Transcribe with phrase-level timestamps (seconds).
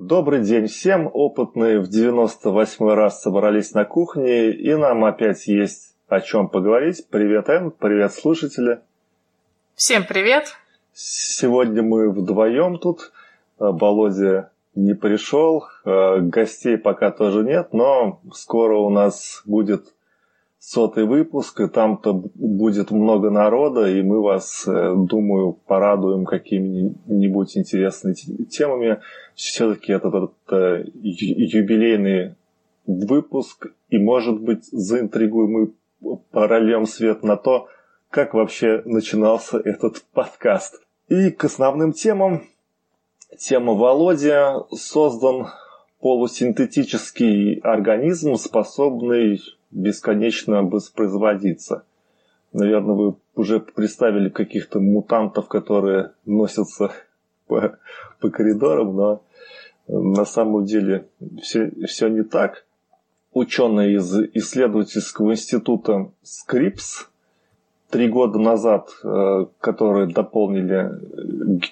[0.00, 1.10] Добрый день всем.
[1.12, 7.06] Опытные в 98 раз собрались на кухне, и нам опять есть о чем поговорить.
[7.10, 8.80] Привет, Эн, привет, слушатели.
[9.74, 10.56] Всем привет.
[10.94, 13.12] Сегодня мы вдвоем тут.
[13.58, 19.92] Володя не пришел, гостей пока тоже нет, но скоро у нас будет
[20.60, 28.14] сотый выпуск, и там-то будет много народа, и мы вас, э, думаю, порадуем какими-нибудь интересными
[28.44, 29.00] темами.
[29.34, 32.34] Все-таки это, это, это юбилейный
[32.86, 37.68] выпуск, и, может быть, заинтригуем мы прольем свет на то,
[38.10, 40.82] как вообще начинался этот подкаст.
[41.08, 42.42] И к основным темам.
[43.38, 45.48] Тема Володя создан
[46.00, 51.84] полусинтетический организм, способный бесконечно воспроизводиться.
[52.52, 56.90] Наверное, вы уже представили каких-то мутантов, которые носятся
[57.46, 57.78] по,
[58.20, 59.22] по коридорам, но
[59.86, 61.08] на самом деле
[61.42, 62.64] все, все не так.
[63.32, 67.10] Ученые из исследовательского института Scripps
[67.90, 70.90] три года назад, э, которые дополнили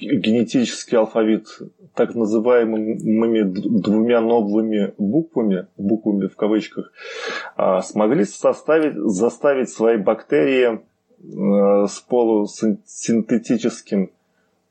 [0.00, 1.46] генетический алфавит
[1.94, 6.92] так называемыми двумя новыми буквами, буквами в кавычках,
[7.56, 14.10] а, смогли составить, заставить свои бактерии э, с полусинтетическим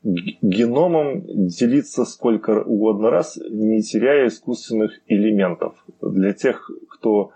[0.03, 5.83] геномом делиться сколько угодно раз, не теряя искусственных элементов.
[6.01, 7.31] Для тех, кто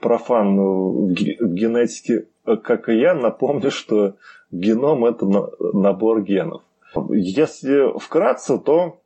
[0.00, 2.26] профан в генетике,
[2.62, 4.16] как и я, напомню, что
[4.50, 6.62] геном– это набор генов.
[7.10, 9.00] Если вкратце, то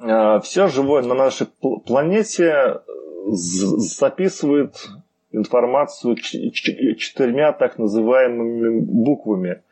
[0.00, 1.46] э, все живое на нашей
[1.86, 2.80] планете
[3.26, 4.88] записывает
[5.30, 9.62] информацию четырьмя так называемыми буквами,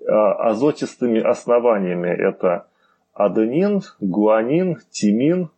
[0.00, 2.08] э, азотистыми основаниями.
[2.08, 2.66] Это
[3.12, 5.50] аденин, гуанин, тимин,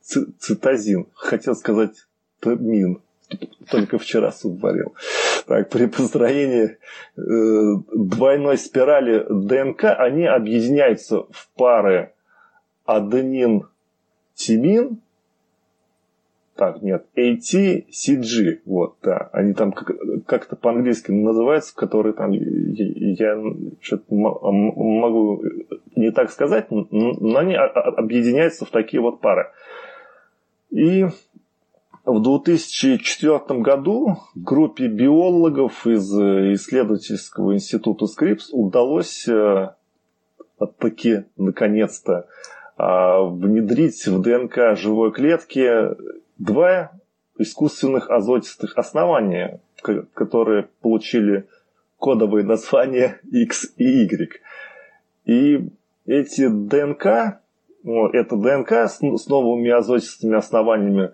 [0.00, 1.06] цитозин.
[1.14, 2.06] Хотел сказать
[2.40, 3.00] тамин
[3.70, 4.94] только вчера суп варил.
[5.50, 6.78] Так, при построении
[7.16, 12.12] э, двойной спирали ДНК они объединяются в пары
[12.86, 15.00] аденин-тимин,
[16.54, 23.42] так, нет, AT-CG, вот, да, они там как-то по-английски называются, которые там, я
[23.80, 25.42] что-то могу
[25.96, 26.86] не так сказать, но
[27.36, 29.50] они объединяются в такие вот пары.
[30.70, 31.06] И
[32.12, 39.74] в 2004 году группе биологов из э, исследовательского института Scripps удалось э,
[40.78, 42.26] таки наконец-то
[42.76, 45.94] а, внедрить в ДНК живой клетки
[46.38, 46.92] два
[47.38, 49.60] искусственных азотистых основания,
[50.14, 51.46] которые получили
[51.98, 54.40] кодовые названия X и Y.
[55.26, 55.68] И
[56.06, 57.40] эти ДНК,
[57.84, 61.12] это ДНК с новыми азотистыми основаниями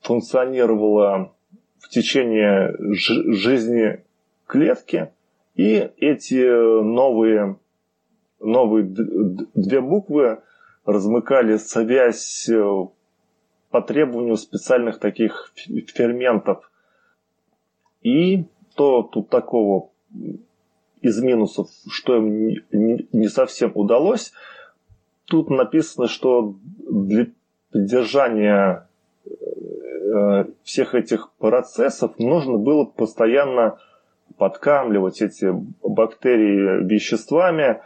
[0.00, 1.34] функционировала
[1.78, 4.04] в течение жизни
[4.46, 5.12] клетки,
[5.54, 7.58] и эти новые,
[8.40, 10.40] новые две буквы
[10.84, 12.86] размыкали связь э,
[13.70, 16.70] по требованию специальных таких ферментов.
[18.02, 18.44] И
[18.76, 19.90] то тут такого
[21.00, 24.32] из минусов, что им не совсем удалось,
[25.24, 26.56] тут написано, что
[26.88, 27.26] для
[27.72, 28.86] поддержания
[29.26, 29.30] Э,
[30.62, 33.78] всех этих процессов нужно было постоянно
[34.36, 37.80] подкамливать эти бактерии веществами,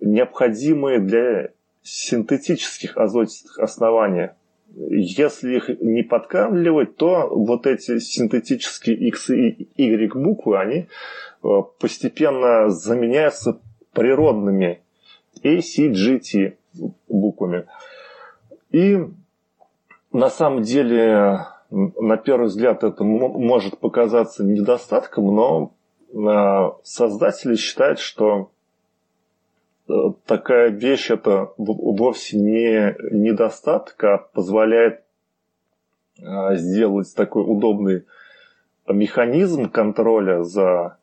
[0.00, 1.50] необходимые для
[1.82, 4.30] синтетических азотистых оснований.
[4.74, 10.86] Если их не подкамливать, то вот эти синтетические X и Y буквы, они
[11.42, 11.48] э,
[11.78, 13.60] постепенно заменяются
[13.92, 14.80] природными
[15.42, 16.54] ACGT
[17.08, 17.66] буквами.
[18.70, 18.98] И
[20.12, 25.72] на самом деле, на первый взгляд, это может показаться недостатком, но
[26.14, 28.50] а, создатели считают, что
[29.88, 29.92] э,
[30.26, 35.02] такая вещь это вовсе не недостаток, а позволяет
[36.20, 38.04] а, сделать такой удобный
[38.88, 40.96] механизм контроля за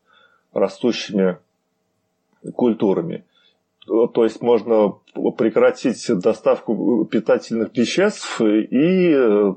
[0.52, 1.38] растущими
[2.54, 3.24] культурами.
[3.88, 4.96] То есть можно
[5.38, 9.54] прекратить доставку питательных веществ, и э,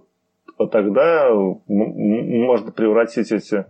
[0.71, 1.35] тогда
[1.67, 3.67] можно превратить эти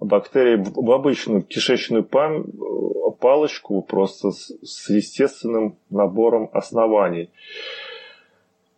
[0.00, 7.30] бактерии в обычную кишечную палочку просто с естественным набором оснований.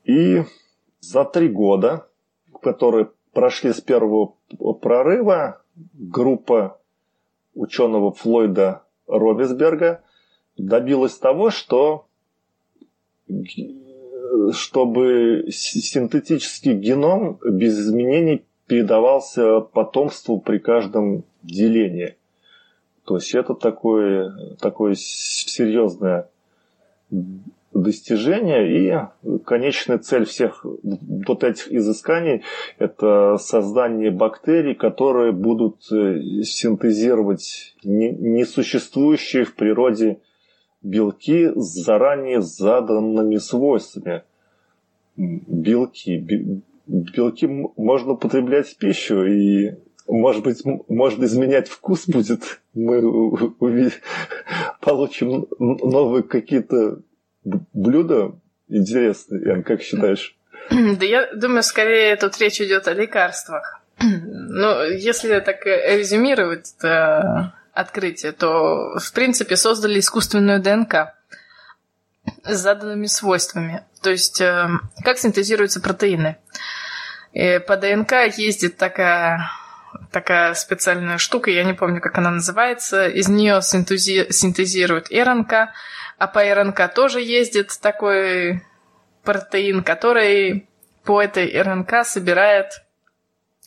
[0.03, 0.43] И
[0.99, 2.09] за три года,
[2.61, 4.35] которые прошли с первого
[4.83, 5.63] прорыва,
[5.93, 6.81] группа
[7.55, 10.03] ученого Флойда Робисберга–
[10.57, 12.07] добилась того, что
[14.53, 22.17] чтобы синтетический геном без изменений передавался потомству при каждом делении.
[23.05, 26.29] То есть это такое, такое серьезное
[27.75, 32.43] достижение и конечная цель всех вот этих изысканий–
[32.79, 40.19] это создание бактерий, которые будут э, синтезировать несуществующие в природе
[40.85, 44.23] белки с заранее заданными свойствами.
[45.17, 46.63] Белки.
[46.87, 49.77] Белки можно употреблять в пищу, и,
[50.07, 52.61] может быть, можно изменять вкус будет.
[52.75, 53.91] Мы
[54.81, 57.01] получим новые какие-то
[57.73, 58.33] блюда
[58.69, 59.43] интересные.
[59.47, 60.37] Ян, как считаешь?
[60.71, 63.81] Да я думаю, скорее тут речь идет о лекарствах.
[64.01, 71.15] Ну, если так резюмировать, то открытие, то, в принципе, создали искусственную ДНК
[72.45, 73.85] с заданными свойствами.
[74.03, 74.69] То есть, э,
[75.05, 76.37] как синтезируются протеины.
[77.33, 79.51] И по ДНК ездит такая,
[80.13, 83.09] такая специальная штука, я не помню, как она называется.
[83.09, 85.53] Из нее синтези, синтезируют РНК,
[86.19, 88.63] а по РНК тоже ездит такой
[89.25, 90.69] протеин, который
[91.05, 92.85] по этой РНК собирает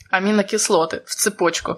[0.09, 1.77] аминокислоты в цепочку.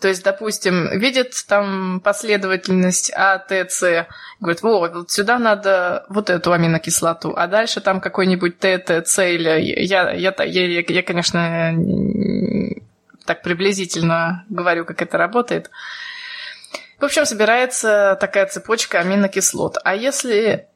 [0.00, 4.06] То есть, допустим, видит там последовательность А, Т, С,
[4.40, 9.22] говорит, вот, вот сюда надо вот эту аминокислоту, а дальше там какой-нибудь Т, Т, С
[9.24, 9.48] или...
[9.48, 11.74] Я, я, я, я, я конечно,
[13.24, 15.70] так приблизительно говорю, как это работает.
[17.00, 19.78] В общем, собирается такая цепочка аминокислот.
[19.84, 20.66] А если,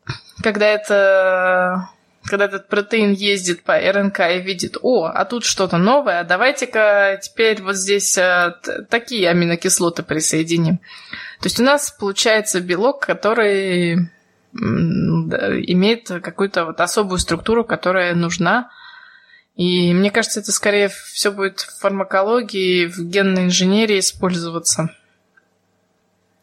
[0.42, 1.88] когда это
[2.30, 7.60] когда этот протеин ездит по РНК и видит, о, а тут что-то новое, давайте-ка теперь
[7.60, 8.56] вот здесь а,
[8.88, 10.78] такие аминокислоты присоединим.
[11.40, 14.10] То есть у нас получается белок, который
[14.52, 18.70] имеет какую-то вот особую структуру, которая нужна.
[19.56, 24.94] И мне кажется, это скорее все будет в фармакологии, в генной инженерии использоваться.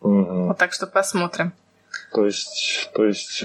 [0.02, 0.48] Угу.
[0.48, 1.54] Вот так что посмотрим.
[2.14, 3.44] То есть, то есть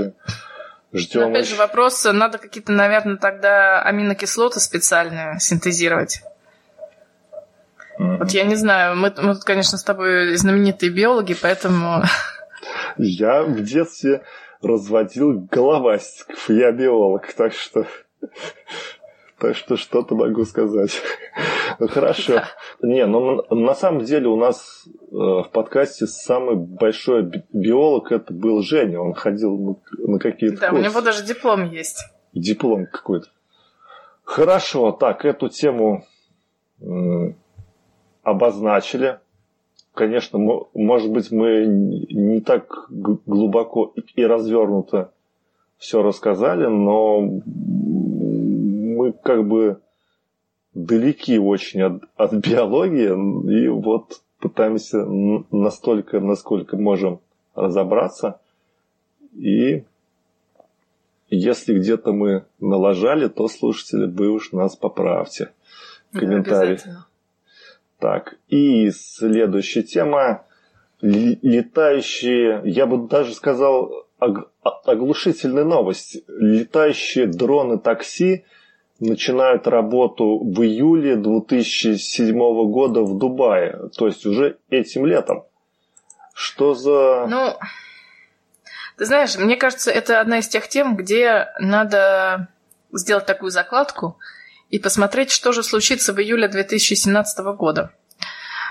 [0.92, 1.30] Ждем.
[1.30, 6.22] опять же вопрос, надо какие-то, наверное, тогда аминокислоты специальные синтезировать.
[7.98, 8.18] Mm-hmm.
[8.18, 12.02] Вот я не знаю, мы, мы тут, конечно, с тобой знаменитые биологи, поэтому...
[12.98, 14.22] Я в детстве
[14.62, 17.86] разводил головастиков, я биолог, так что...
[19.38, 21.02] Так что что-то могу сказать.
[21.88, 22.42] Хорошо.
[22.82, 28.62] Не, ну на самом деле у нас э, в подкасте самый большой биолог это был
[28.62, 29.00] Женя.
[29.00, 30.82] Он ходил на какие-то Да, курсы.
[30.82, 32.04] у него даже диплом есть.
[32.32, 33.28] Диплом какой-то.
[34.24, 36.04] Хорошо, так, эту тему
[38.22, 39.18] обозначили.
[39.94, 45.12] Конечно, может быть, мы не так глубоко и развернуто
[45.76, 49.80] все рассказали, но мы как бы
[50.74, 55.04] далеки очень от, от биологии, и вот пытаемся
[55.50, 57.20] настолько, насколько можем
[57.54, 58.40] разобраться.
[59.34, 59.84] И
[61.28, 65.50] если где-то мы налажали, то слушатели, вы уж нас поправьте.
[66.12, 66.78] Комментарий.
[67.98, 70.44] Так, и следующая тема.
[71.00, 74.06] Летающие, я бы даже сказал,
[74.84, 76.22] оглушительная новость.
[76.28, 78.44] Летающие дроны такси
[79.02, 82.36] начинают работу в июле 2007
[82.70, 85.44] года в Дубае, то есть уже этим летом.
[86.34, 87.26] Что за...
[87.28, 87.58] Ну,
[88.96, 92.48] ты знаешь, мне кажется, это одна из тех тем, где надо
[92.92, 94.18] сделать такую закладку
[94.70, 97.90] и посмотреть, что же случится в июле 2017 года.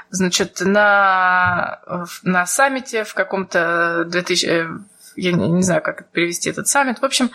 [0.10, 1.82] Значит, на,
[2.24, 4.46] на саммите в каком-то 2000...
[4.46, 4.68] Э,
[5.16, 7.00] я не, знаю, как перевести этот саммит.
[7.00, 7.32] В общем,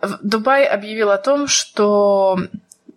[0.00, 2.38] Дубай объявил о том, что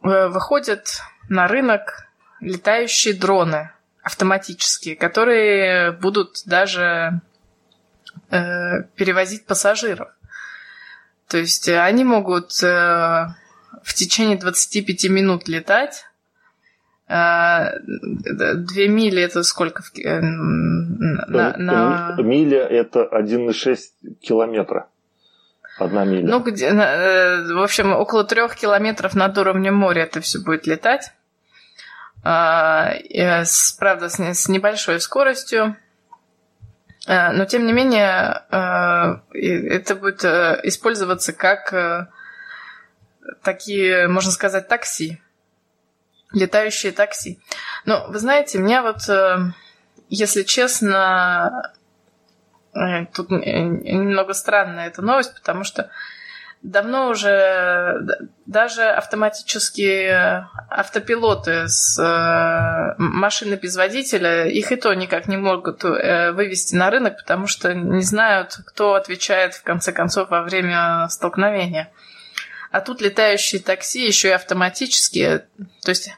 [0.03, 2.07] э, выходят на рынок
[2.39, 3.71] летающие дроны
[4.03, 7.21] автоматические, которые будут даже
[8.29, 10.09] э, перевозить пассажиров.
[11.27, 13.27] То есть они могут э,
[13.83, 16.05] в течение 25 минут летать.
[17.07, 19.83] Э, две мили это сколько?
[20.03, 22.15] Э, на, на...
[22.21, 23.77] Миля это 1,6
[24.21, 24.87] километра.
[25.81, 26.27] Одна миля.
[26.27, 31.11] Ну, где, э, в общем, около трех километров над уровнем моря это все будет летать.
[32.23, 35.75] А, с, правда, с, небольшой скоростью.
[37.07, 42.07] А, но, тем не менее, а, это будет э, использоваться как э,
[43.41, 45.19] такие, можно сказать, такси.
[46.31, 47.39] Летающие такси.
[47.85, 49.01] Но, вы знаете, меня вот,
[50.09, 51.80] если честно, Э,
[53.13, 55.89] тут э, немного странная эта новость, потому что
[56.61, 57.99] давно уже
[58.45, 66.31] даже автоматические автопилоты с э, машины без водителя, их и то никак не могут э,
[66.31, 71.91] вывести на рынок, потому что не знают, кто отвечает в конце концов во время столкновения.
[72.71, 75.45] А тут летающие такси еще и автоматические.
[75.83, 76.11] То есть э,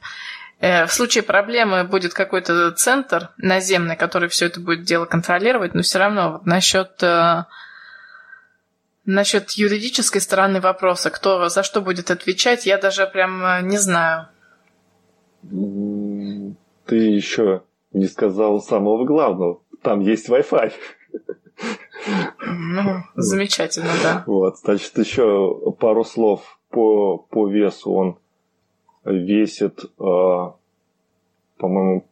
[0.63, 5.99] в случае проблемы будет какой-то центр наземный, который все это будет дело контролировать, но все
[5.99, 7.03] равно вот насчет
[9.05, 14.27] Насчет юридической стороны вопроса, кто за что будет отвечать, я даже прям э, не знаю.
[16.85, 19.59] Ты еще не сказал самого главного.
[19.81, 20.71] Там есть Wi-Fi.
[22.45, 24.23] Ну, замечательно, да.
[24.25, 27.91] Вот, значит, еще пару слов по, по весу.
[27.91, 28.17] Он
[29.05, 29.87] весит, э,
[31.57, 32.05] по-моему,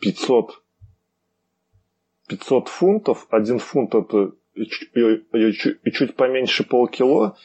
[0.00, 0.62] 500,
[2.28, 3.26] 500 фунтов.
[3.30, 7.36] Один фунт это и, чуть, и чуть поменьше полкило,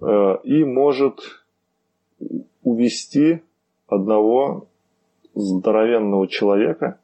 [0.00, 1.20] э, и может
[2.62, 3.42] увести
[3.86, 4.68] одного
[5.34, 6.98] здоровенного человека.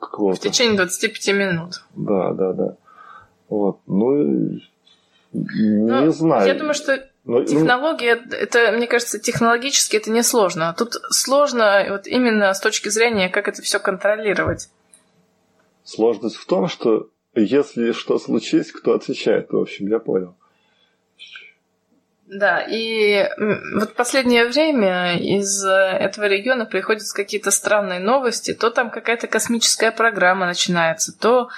[0.00, 1.84] В течение 25 минут.
[1.94, 2.76] Да, да, да.
[3.48, 3.80] Вот.
[3.86, 4.58] Ну,
[5.32, 6.48] не ну, знаю.
[6.48, 8.32] Я думаю, что но, ну, технология, ну...
[8.34, 10.74] это, мне кажется, технологически это не сложно.
[10.76, 14.68] Тут сложно вот именно с точки зрения, как это все контролировать.
[15.84, 20.34] Сложность в том, что если что случись, кто отвечает, в общем, я понял.
[22.26, 23.28] Да, и
[23.74, 28.54] вот последнее время из этого региона приходят какие-то странные новости.
[28.54, 31.50] То там какая-то космическая программа начинается, то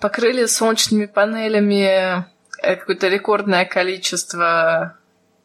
[0.00, 2.24] покрыли солнечными панелями э,
[2.62, 4.96] какое-то рекордное количество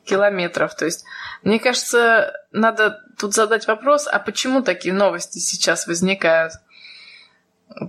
[0.06, 0.76] километров.
[0.76, 1.06] То есть,
[1.44, 6.54] мне кажется, надо тут задать вопрос, а почему такие новости сейчас возникают?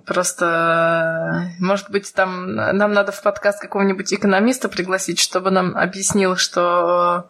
[0.06, 7.28] Просто, может быть, там нам надо в подкаст какого-нибудь экономиста пригласить, чтобы нам объяснил, что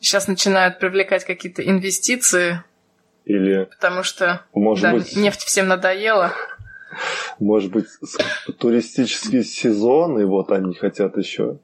[0.00, 2.62] сейчас начинают привлекать какие-то инвестиции.
[3.24, 3.64] Или...
[3.64, 5.16] Потому что может да, быть...
[5.16, 6.32] нефть всем надоела.
[7.38, 7.86] Может быть,
[8.58, 11.58] туристический сезон, и вот они хотят еще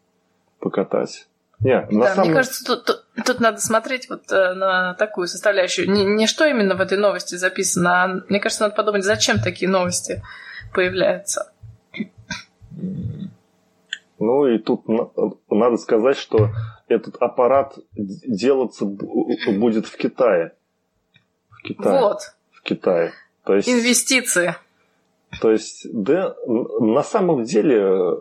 [0.60, 1.26] покатать.
[1.60, 2.28] Не, на да, самом...
[2.28, 5.90] мне кажется, тут, тут, тут надо смотреть вот э, на такую составляющую.
[5.90, 9.70] Не, не что именно в этой новости записано, а мне кажется, надо подумать, зачем такие
[9.70, 10.22] новости
[10.74, 11.52] появляются.
[14.18, 14.84] Ну и тут
[15.48, 16.50] надо сказать, что
[16.88, 20.52] этот аппарат делаться будет в Китае.
[21.50, 22.00] В Китае.
[22.00, 22.20] Вот.
[22.52, 23.12] В Китае.
[23.44, 24.56] То есть, Инвестиции.
[25.40, 28.16] То есть, да, на самом деле э,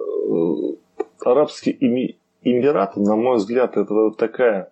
[1.21, 1.75] арабские
[2.41, 4.71] Эмираты, на мой взгляд, это такая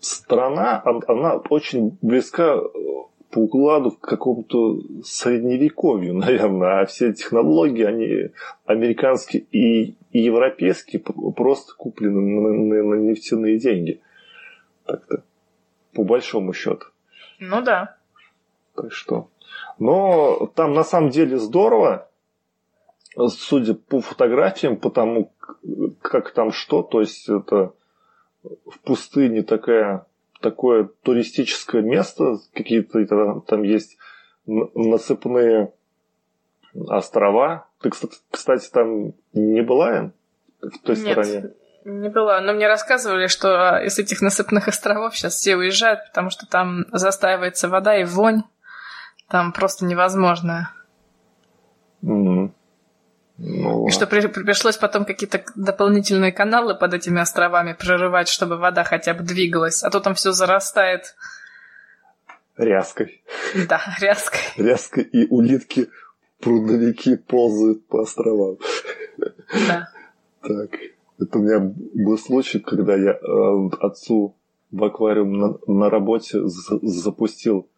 [0.00, 2.60] страна, она очень близка э,
[3.30, 8.30] по укладу к какому-то средневековью, наверное, а все технологии, они
[8.64, 14.00] американские и, и европейские, просто куплены на, на, на нефтяные деньги.
[14.84, 15.24] Так-то,
[15.94, 16.86] по большому счету.
[17.40, 17.96] Ну да.
[18.74, 19.28] Так что.
[19.78, 22.08] Но там на самом деле здорово,
[23.28, 25.32] судя по фотографиям, по тому,
[26.00, 27.72] как там что, то есть это
[28.42, 30.06] в пустыне такая,
[30.40, 33.96] такое туристическое место, какие-то там есть
[34.46, 35.72] насыпные
[36.88, 37.66] острова.
[37.80, 37.90] Ты,
[38.30, 40.12] кстати, там не была
[40.60, 41.50] в той Нет, стороне?
[41.84, 46.46] Не была, но мне рассказывали, что из этих насыпных островов сейчас все уезжают, потому что
[46.46, 48.42] там застаивается вода и вонь.
[49.28, 50.72] Там просто невозможно.
[52.02, 52.52] Mm-hmm.
[53.38, 58.82] Ну, и что при, пришлось потом какие-то дополнительные каналы под этими островами прорывать, чтобы вода
[58.82, 61.14] хотя бы двигалась, а то там все зарастает.
[62.56, 63.22] Ряской.
[63.68, 64.40] Да, ряской.
[64.56, 65.88] Ряской и улитки,
[66.40, 68.56] прудовики ползают по островам.
[69.68, 69.90] Да.
[70.40, 70.70] Так,
[71.18, 74.34] это у меня был случай, когда я э, отцу
[74.70, 77.68] в аквариум на, на работе запустил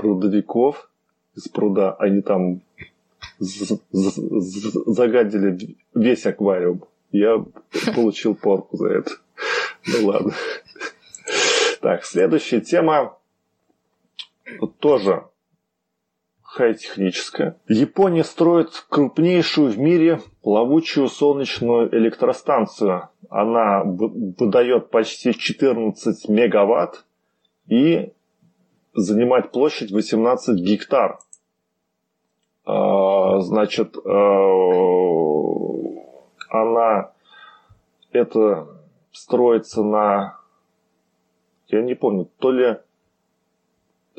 [0.00, 0.90] прудовиков
[1.34, 2.62] из пруда, они там
[4.86, 6.84] загадили весь аквариум.
[7.12, 7.44] Я
[7.94, 9.10] получил порку за это.
[9.86, 10.32] Ну ладно.
[11.80, 13.16] Так, следующая тема
[14.78, 15.24] тоже
[16.42, 17.56] хай-техническая.
[17.68, 23.08] Япония строит крупнейшую в мире плавучую солнечную электростанцию.
[23.28, 27.04] Она выдает почти 14 мегаватт
[27.68, 28.12] и
[29.00, 31.18] занимает площадь 18 гектар.
[32.64, 34.40] А, значит, а,
[36.50, 37.12] она
[38.12, 38.68] это
[39.12, 40.38] строится на,
[41.68, 42.78] я не помню, то ли,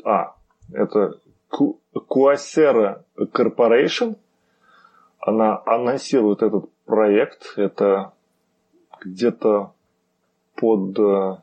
[0.04, 0.34] а,
[0.72, 4.16] это Куасера Corporation,
[5.18, 8.12] она анонсирует этот проект, это
[9.00, 9.72] где-то
[10.56, 11.36] под, э,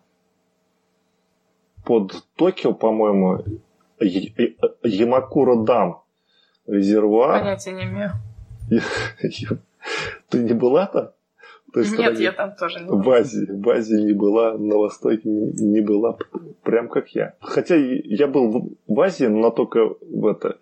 [1.89, 3.43] под Токио, по-моему,
[3.99, 6.03] Ямакура Дам
[6.67, 7.39] резервуар.
[7.39, 8.11] Понятия не имею.
[10.29, 11.09] Ты не была там?
[11.73, 13.01] То есть Нет, я там тоже не была.
[13.01, 16.15] В Азии, в Азии не была, на Востоке не, не была,
[16.61, 17.33] прям как я.
[17.41, 20.59] Хотя я был в Азии, но только в это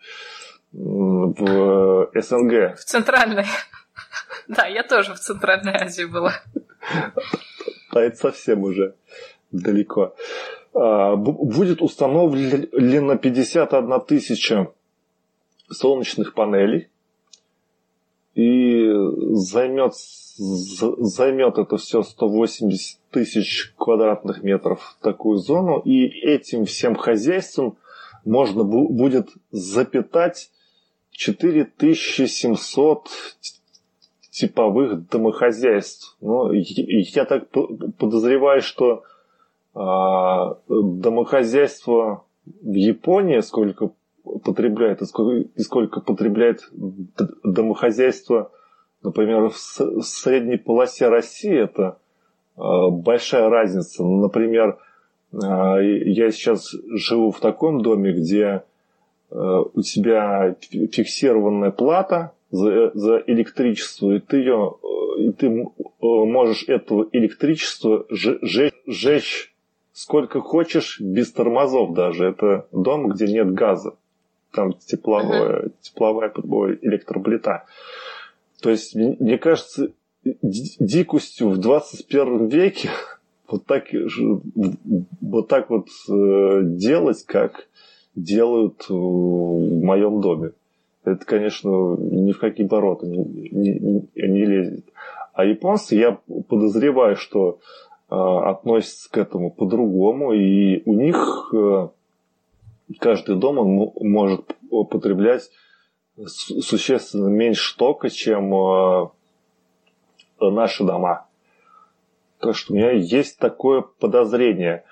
[0.71, 2.77] в СНГ.
[2.77, 3.43] В Центральной.
[4.47, 6.31] Да, я тоже в Центральной Азии была.
[7.89, 8.95] А это совсем уже
[9.51, 10.15] далеко.
[10.79, 14.71] А, будет установлено 51 тысяча
[15.71, 16.89] солнечных панелей
[18.35, 18.87] и
[19.31, 19.93] займет,
[20.37, 27.75] займет это все 180 тысяч квадратных метров такую зону, и этим всем хозяйством
[28.23, 30.51] можно будет запитать
[31.09, 33.09] 4700
[34.29, 36.15] типовых домохозяйств.
[36.21, 37.49] Ну, я так
[37.97, 39.01] подозреваю, что
[40.67, 43.91] домохозяйство в Японии, сколько
[44.43, 46.69] потребляет и сколько, потребляет
[47.43, 48.51] домохозяйство,
[49.03, 49.57] например, в
[50.01, 51.99] средней полосе России, это
[52.55, 54.03] а, большая разница.
[54.03, 54.77] Например,
[55.33, 58.63] а, я сейчас живу в таком доме, где
[59.29, 64.77] у тебя фиксированная плата за, за электричество, и ты ее
[65.17, 65.49] и ты
[65.99, 69.53] можешь этого электричества жечь
[69.97, 72.25] сколько хочешь, без тормозов даже.
[72.25, 73.95] Это дом, где нет газа.
[74.51, 75.71] Там тепловое, uh-huh.
[75.81, 76.31] тепловая
[76.83, 77.65] электроплита.
[78.61, 79.91] То есть, мне кажется,
[80.23, 82.91] дикостью в 21 веке
[83.47, 83.85] вот так,
[85.21, 87.67] вот так вот э, делать, как
[88.13, 90.51] делают в моем доме.
[91.05, 94.85] Это, конечно, ни в какие ворота не, не, не лезет.
[95.33, 101.89] А японцы, я подозреваю, что Э, относятся к этому по-другому, и у них э,
[102.99, 105.49] каждый дом он может употреблять
[106.25, 109.09] существенно меньше тока, чем э,
[110.39, 111.27] наши дома.
[112.39, 114.83] Так что у меня есть такое подозрение.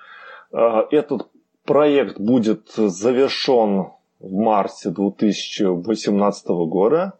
[0.50, 1.28] Этот
[1.64, 7.18] проект будет завершен в марте 2018 года.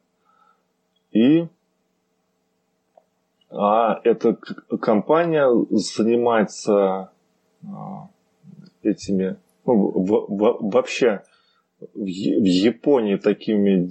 [1.12, 1.46] И
[3.50, 4.36] а эта
[4.80, 7.12] компания занимается
[7.64, 8.08] а,
[8.82, 11.22] этими, ну, в, в, вообще
[11.78, 13.88] в, в Японии такими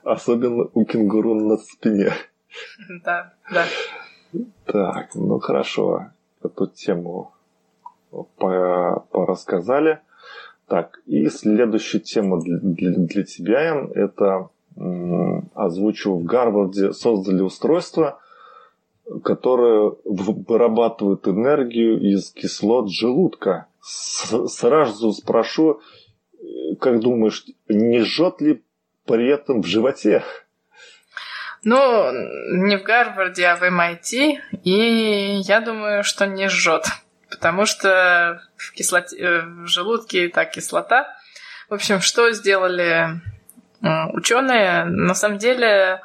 [0.04, 2.14] Особенно у кенгуру на спине.
[3.06, 3.66] Да, да.
[4.66, 6.12] Так, ну хорошо.
[6.44, 7.34] Эту тему
[9.10, 10.02] порассказали.
[10.72, 14.48] Так, и следующая тема для, для, для тебя, это
[15.54, 18.22] озвучу в Гарварде создали устройство,
[19.22, 23.68] которое вырабатывает энергию из кислот желудка.
[23.82, 25.82] С, сразу спрошу,
[26.80, 28.64] как думаешь, не жжет ли
[29.06, 30.24] при этом в животе?
[31.66, 31.76] Ну,
[32.66, 36.86] не в Гарварде, а в MIT, и я думаю, что не жжет
[37.32, 41.08] потому что в, кислоте, э, в желудке и так кислота.
[41.70, 43.22] В общем, что сделали
[43.82, 44.84] э, ученые?
[44.84, 46.02] На самом деле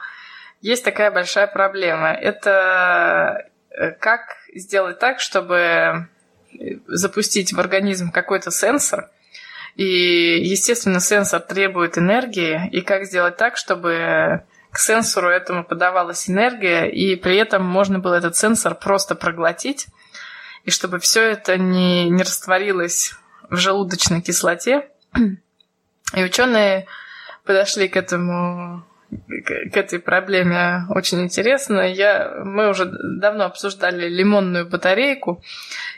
[0.62, 2.12] есть такая большая проблема.
[2.12, 6.08] Это э, как сделать так, чтобы
[6.86, 9.10] запустить в организм какой-то сенсор,
[9.74, 16.86] и, естественно, сенсор требует энергии, и как сделать так, чтобы к сенсору этому подавалась энергия,
[16.86, 19.88] и при этом можно было этот сенсор просто проглотить,
[20.66, 23.14] и чтобы все это не, не растворилось
[23.48, 24.88] в желудочной кислоте.
[26.14, 26.86] И ученые
[27.44, 28.84] подошли к этому
[29.44, 31.80] к этой проблеме очень интересно.
[31.80, 35.42] Я, мы уже давно обсуждали лимонную батарейку.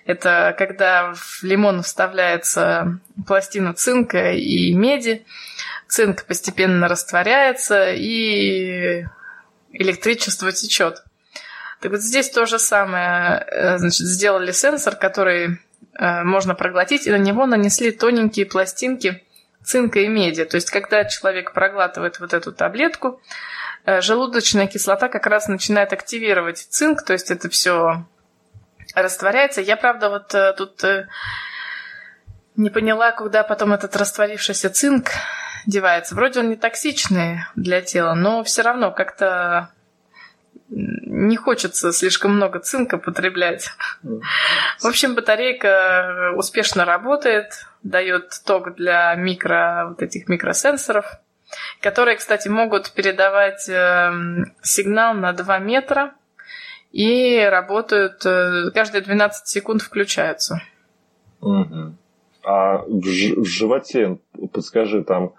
[0.04, 5.24] Это когда в лимон вставляется пластина цинка и меди.
[5.88, 9.07] Цинк постепенно растворяется, и
[9.72, 11.02] электричество течет.
[11.80, 13.44] Так вот здесь то же самое.
[13.46, 15.60] Э, значит, сделали сенсор, который
[15.98, 19.22] э, можно проглотить, и на него нанесли тоненькие пластинки
[19.64, 20.44] цинка и меди.
[20.44, 23.20] То есть, когда человек проглатывает вот эту таблетку,
[23.84, 28.04] э, желудочная кислота как раз начинает активировать цинк, то есть это все
[28.94, 29.60] растворяется.
[29.60, 30.84] Я, правда, вот тут
[32.56, 35.10] не поняла, куда потом этот растворившийся цинк
[35.66, 36.16] девается.
[36.16, 39.70] Вроде он не токсичный для тела, но все равно как-то
[40.70, 43.70] не хочется слишком много цинка потреблять.
[44.02, 51.07] В общем, батарейка успешно работает, дает ток для микро, вот этих микросенсоров,
[51.81, 54.12] которые, кстати, могут передавать э,
[54.62, 56.14] сигнал на 2 метра
[56.92, 60.61] и работают, э, каждые 12 секунд включаются.
[62.42, 64.18] А в, в животе,
[64.52, 65.35] подскажи, там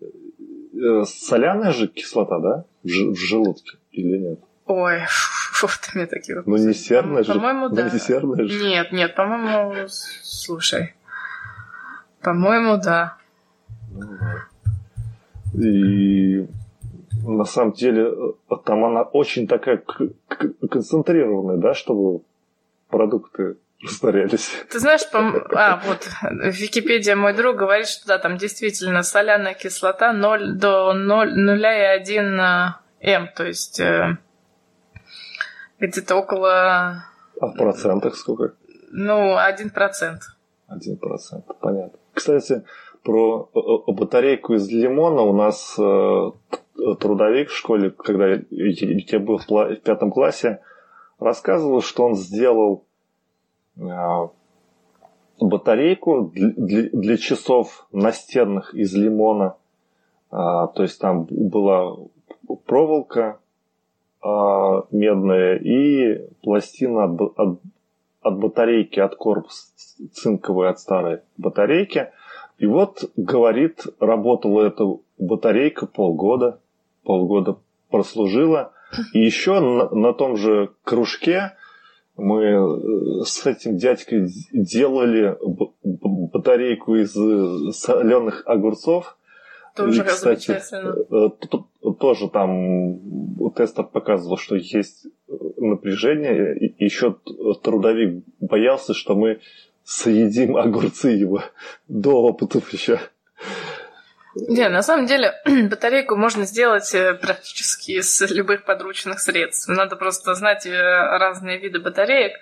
[0.00, 2.64] э, соляная же кислота, да?
[2.82, 4.40] В, в желудке или нет?
[4.66, 6.62] Ой, фу, ты мне такие вопросы.
[6.62, 7.32] Ну не серная же.
[7.34, 7.90] По-моему, ну, да.
[7.90, 8.64] не серная же.
[8.64, 10.94] Нет, нет, по-моему, слушай.
[12.20, 13.18] По-моему, да.
[15.54, 16.46] И
[17.26, 18.12] на самом деле
[18.64, 19.82] там она очень такая
[20.70, 22.22] концентрированная, да, чтобы
[22.88, 24.50] продукты растворялись.
[24.70, 25.18] Ты знаешь, по...
[25.54, 32.74] а, вот, Википедия мой друг говорит, что да, там действительно соляная кислота 0 до 0,1
[33.04, 34.16] М, то есть э,
[35.86, 37.04] где-то около...
[37.40, 38.54] А в процентах сколько?
[38.90, 40.22] Ну, один процент.
[40.66, 41.98] Один процент, понятно.
[42.12, 42.64] Кстати,
[43.02, 43.50] про
[43.86, 46.30] батарейку из лимона у нас э,
[47.00, 50.60] трудовик в школе, когда я был в пятом классе,
[51.18, 52.84] рассказывал, что он сделал
[55.40, 59.56] батарейку для, для часов настенных из лимона.
[60.30, 61.96] А, то есть там была
[62.66, 63.38] проволока
[64.24, 67.60] а, медная и пластина от, от,
[68.22, 69.66] от батарейки, от корпуса
[70.12, 72.08] цинковой от старой батарейки.
[72.56, 74.84] И вот, говорит, работала эта
[75.18, 76.58] батарейка полгода,
[77.02, 77.58] полгода
[77.90, 78.72] прослужила.
[79.12, 81.52] И еще на, на том же кружке
[82.16, 85.36] мы э, с этим дядькой делали
[85.82, 89.18] батарейку из э, соленых огурцов.
[89.74, 95.06] Тоже и, кстати, э, тоже там тестер показывал, что есть
[95.56, 96.56] напряжение.
[96.56, 97.16] И еще
[97.62, 99.40] трудовик боялся, что мы
[99.82, 101.42] съедим огурцы его
[101.88, 103.00] до опытов еще.
[104.36, 105.34] Не, на самом деле
[105.70, 109.68] батарейку можно сделать э, практически из любых подручных средств.
[109.68, 112.32] Надо просто знать э, разные виды батареек.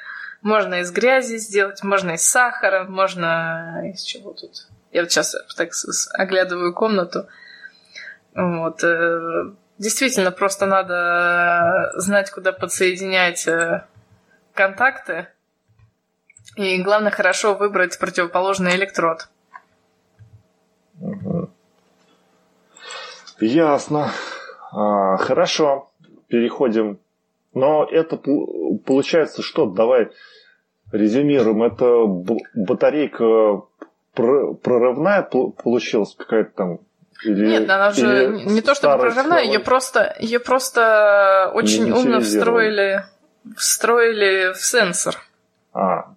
[0.41, 4.69] Можно из грязи сделать, можно из сахара, можно из чего тут.
[4.93, 5.71] Я вот сейчас так
[6.15, 7.27] оглядываю комнату.
[8.35, 8.85] Вот.
[8.85, 13.49] Э, действительно, просто надо знать, куда подсоединять
[14.55, 15.29] контакты.
[16.57, 19.29] И главное, хорошо выбрать противоположный электрод.
[21.01, 21.51] Угу.
[23.41, 24.11] Ясно.
[24.71, 25.91] А, хорошо.
[26.29, 27.01] Переходим.
[27.55, 28.17] Но это
[28.85, 29.67] получается что?
[29.67, 30.11] Давай
[30.93, 31.63] резюмируем.
[31.63, 32.07] Это
[32.55, 33.63] батарейка
[34.15, 36.79] прорывная получилась какая-то там
[37.25, 43.05] или, Нет, она же не то чтобы прорывная, ее просто, ее просто очень умно встроили,
[43.57, 45.17] встроили в сенсор.
[45.73, 46.15] А,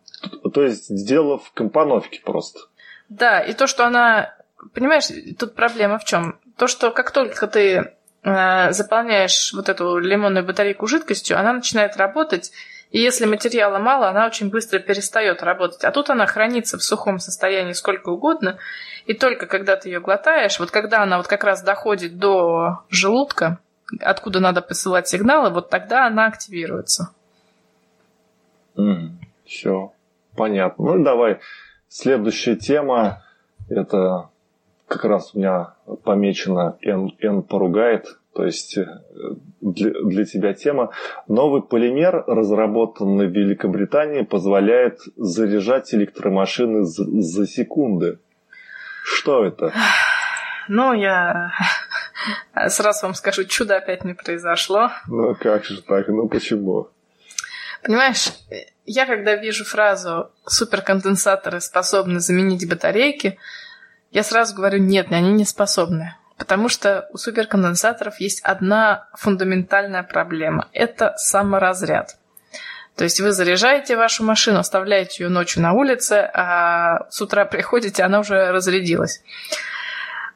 [0.51, 2.59] то есть сделав компоновки просто.
[3.07, 4.35] Да, и то, что она,
[4.73, 6.39] понимаешь, тут проблема в чем?
[6.57, 12.51] то, что как только ты э, заполняешь вот эту лимонную батарейку жидкостью, она начинает работать,
[12.91, 15.83] и если материала мало, она очень быстро перестает работать.
[15.83, 18.57] А тут она хранится в сухом состоянии сколько угодно,
[19.05, 23.59] и только когда ты ее глотаешь, вот когда она вот как раз доходит до желудка,
[23.99, 27.11] откуда надо посылать сигналы, вот тогда она активируется.
[28.75, 29.11] Mm,
[29.45, 29.93] все,
[30.35, 30.95] понятно.
[30.95, 31.39] Ну давай,
[31.87, 33.23] следующая тема
[33.69, 34.29] это
[34.87, 38.85] как раз у меня помечено N, N поругает, то есть э,
[39.61, 40.91] для, для тебя тема.
[41.29, 48.19] Новый полимер, разработанный в Великобритании, позволяет заряжать электромашины за, за секунды.
[49.05, 49.71] Что это?
[50.67, 51.53] Ну, я
[52.67, 54.91] сразу вам скажу, чудо опять не произошло.
[55.07, 56.09] Ну, как же так?
[56.09, 56.89] Ну, почему?
[57.83, 58.33] Понимаешь,
[58.85, 63.39] я когда вижу фразу «суперконденсаторы способны заменить батарейки»,
[64.11, 66.15] я сразу говорю, нет, они не способны.
[66.37, 70.67] Потому что у суперконденсаторов есть одна фундаментальная проблема.
[70.73, 72.17] Это саморазряд.
[72.95, 78.03] То есть вы заряжаете вашу машину, оставляете ее ночью на улице, а с утра приходите,
[78.03, 79.21] она уже разрядилась.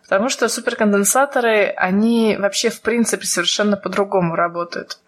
[0.04, 5.00] Потому что суперконденсаторы, они вообще в принципе совершенно по-другому работают.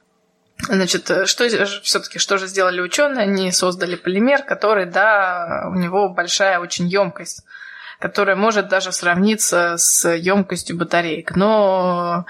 [0.60, 1.50] Значит, что
[1.82, 3.24] все-таки, что же сделали ученые?
[3.24, 7.44] Они создали полимер, который, да, у него большая очень емкость
[8.02, 11.36] которая может даже сравниться с емкостью батареек.
[11.36, 12.26] Но,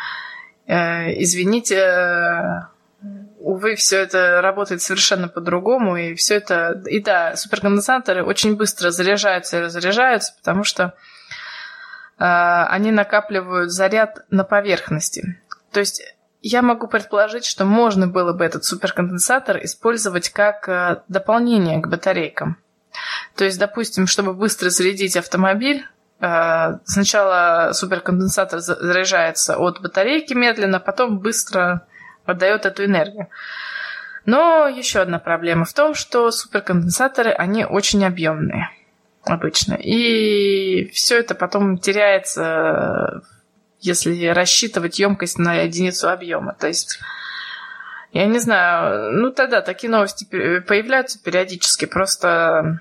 [0.68, 2.68] э, извините,
[3.40, 6.84] увы, все это работает совершенно по-другому, и все это...
[6.88, 10.92] И да, суперконденсаторы очень быстро заряжаются и разряжаются, потому что э,
[12.20, 15.40] они накапливают заряд на поверхности.
[15.72, 16.04] То есть
[16.42, 22.58] я могу предположить, что можно было бы этот суперконденсатор использовать как э, дополнение к батарейкам.
[23.36, 25.86] То есть, допустим, чтобы быстро зарядить автомобиль,
[26.19, 31.86] э, сначала суперконденсатор заряжается от батарейки медленно, потом быстро
[32.25, 33.27] отдает эту энергию.
[34.25, 38.69] Но еще одна проблема в том, что суперконденсаторы, они очень объемные
[39.23, 39.73] обычно.
[39.75, 43.21] И все это потом теряется,
[43.80, 46.56] если рассчитывать емкость на единицу объема.
[46.60, 46.99] То есть,
[48.12, 51.86] я не знаю, ну тогда такие новости появляются периодически.
[51.86, 52.80] Просто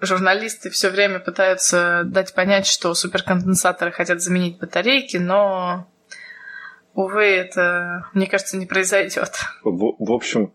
[0.00, 5.86] журналисты все время пытаются дать понять, что суперконденсаторы хотят заменить батарейки, но
[6.94, 9.32] увы, это, мне кажется, не произойдет.
[9.62, 10.54] В, в общем,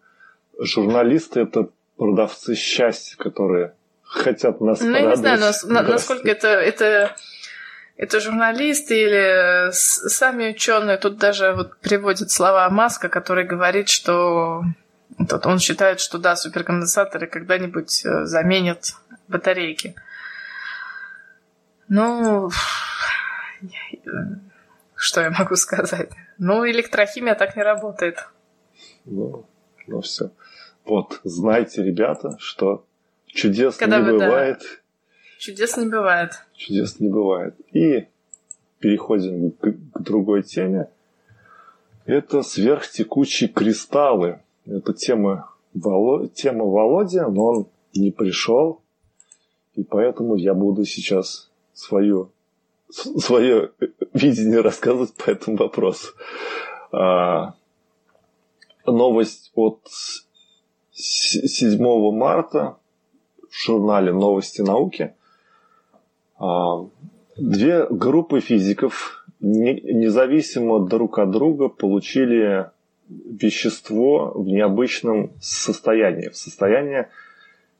[0.59, 7.15] журналисты это продавцы счастья, которые хотят нас Ну, я не знаю, но, насколько это, это,
[8.01, 10.97] это журналисты или сами ученые.
[10.97, 14.63] Тут даже вот приводят слова Маска, который говорит, что
[15.29, 18.95] тут он считает, что да, суперконденсаторы когда-нибудь э, заменят
[19.27, 19.93] батарейки.
[21.89, 22.49] Ну,
[24.95, 26.09] что я могу сказать?
[26.39, 28.17] Ну, электрохимия так не работает.
[29.05, 29.45] Ну,
[29.85, 30.31] ну все.
[30.85, 32.83] Вот, знайте, ребята, что
[33.27, 34.59] чудес Когда не вы, бывает.
[34.59, 34.80] Да.
[35.41, 36.33] Чудес не бывает.
[36.53, 37.55] Чудес не бывает.
[37.73, 38.05] И
[38.77, 40.87] переходим к, к другой теме.
[42.05, 44.39] Это сверхтекучие кристаллы.
[44.67, 46.27] Это тема, Воло...
[46.27, 48.83] тема Володя, но он не пришел.
[49.73, 52.29] И поэтому я буду сейчас свою
[52.91, 53.71] свое
[54.13, 56.09] видение рассказывать по этому вопросу.
[56.91, 57.55] А,
[58.85, 59.79] новость от
[60.91, 62.77] 7 марта
[63.49, 65.15] в журнале «Новости науки».
[66.41, 66.87] А,
[67.37, 72.71] две группы физиков независимо друг от друга получили
[73.07, 77.07] вещество в необычном состоянии, в состоянии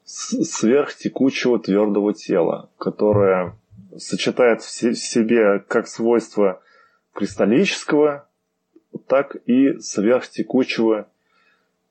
[0.04, 3.56] сверхтекучего твердого тела, которое
[3.96, 6.62] сочетает в себе как свойства
[7.14, 8.28] кристаллического,
[9.08, 11.08] так и сверхтекучего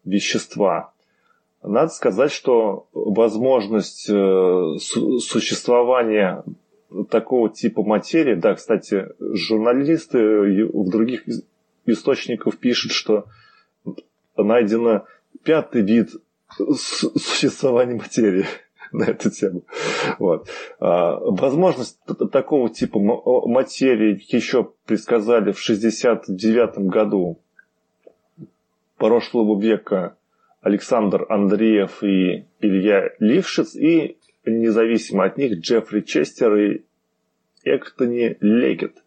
[0.06, 0.94] вещества.
[1.64, 6.44] Надо сказать, что возможность э, существования
[7.10, 11.24] такого типа материи, да, кстати, журналисты в других
[11.86, 13.26] источниках пишут, что
[14.38, 15.06] найдено
[15.44, 16.10] пятый вид
[16.58, 18.46] существования материи.
[18.92, 19.64] на эту тему.
[20.20, 20.50] Вот.
[20.80, 21.98] А, возможность
[22.32, 27.40] такого типа материи еще предсказали в 1969 году
[28.98, 30.18] прошлого века
[30.62, 36.86] Александр Андреев и Илья Лившиц, и независимо от них Джеффри Честер и
[37.64, 39.04] Эктони Легет.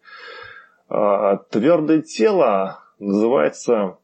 [0.87, 3.97] А, твердое тело называется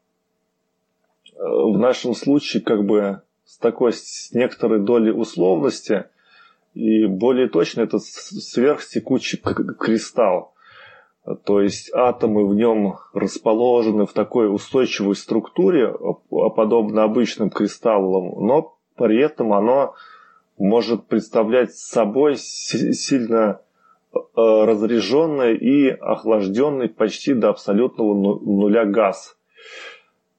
[1.32, 6.06] э, в нашем случае как бы с такой, с некоторой долей условности,
[6.74, 9.38] и более точно это сверхтекучий
[9.78, 10.54] кристалл.
[11.44, 15.94] То есть атомы в нем расположены в такой устойчивой структуре,
[16.56, 19.94] подобно обычным кристаллам, но при этом оно
[20.62, 23.60] может представлять собой сильно
[24.14, 29.36] э, разряженный и охлажденный почти до абсолютного нуля газ.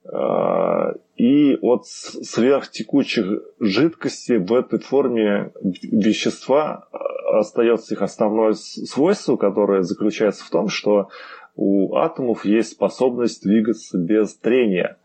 [0.05, 9.83] А, и от сверхтекучих жидкостей в этой форме вещества а, остается их основное свойство, которое
[9.83, 11.09] заключается в том, что
[11.55, 14.97] у атомов есть способность двигаться без трения.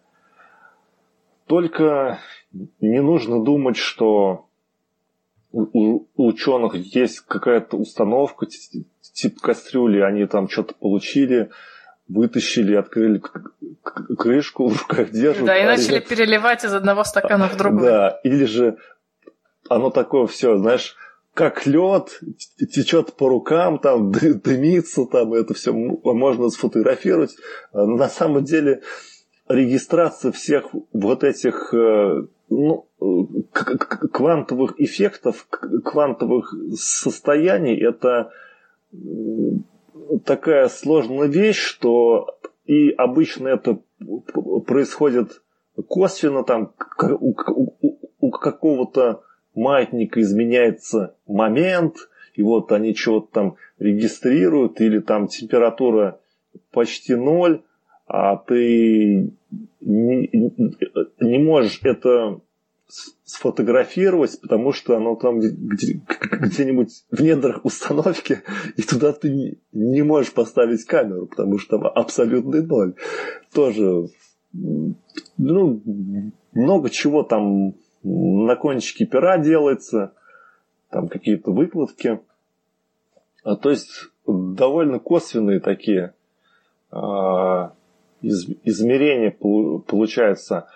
[1.46, 2.18] Только
[2.80, 4.47] не нужно думать, что
[5.52, 8.46] у ученых есть какая-то установка,
[9.12, 11.50] типа кастрюли, они там что-то получили,
[12.08, 13.22] вытащили, открыли
[13.82, 15.44] крышку, в руках держат.
[15.44, 17.82] Да, и а начали переливать из одного стакана в другой.
[17.82, 18.78] Да, или же
[19.68, 20.96] оно такое все, знаешь,
[21.34, 22.20] как лед,
[22.72, 27.36] течет по рукам, там дымится, там это все можно сфотографировать.
[27.72, 28.82] А на самом деле
[29.48, 32.88] регистрация всех вот этих э, ну,
[34.12, 38.30] квантовых эффектов, квантовых состояний, это
[40.24, 43.80] такая сложная вещь, что и обычно это
[44.66, 45.42] происходит
[45.88, 49.22] косвенно, там у, у, у какого-то
[49.54, 51.96] маятника изменяется момент,
[52.34, 56.20] и вот они чего-то там регистрируют, или там температура
[56.72, 57.62] почти ноль,
[58.08, 59.32] а ты
[59.80, 60.30] не,
[61.20, 62.40] не можешь это
[63.22, 66.00] сфотографировать, потому что оно там где,
[66.32, 68.42] где-нибудь в недрах установки,
[68.76, 72.94] и туда ты не, можешь поставить камеру, потому что там абсолютный ноль.
[73.52, 74.08] Тоже,
[74.54, 75.82] ну,
[76.52, 80.14] много чего там на кончике пера делается,
[80.90, 82.20] там какие-то выкладки.
[83.44, 86.14] А, то есть довольно косвенные такие
[86.90, 87.74] а,
[88.22, 90.68] из, измерения получается.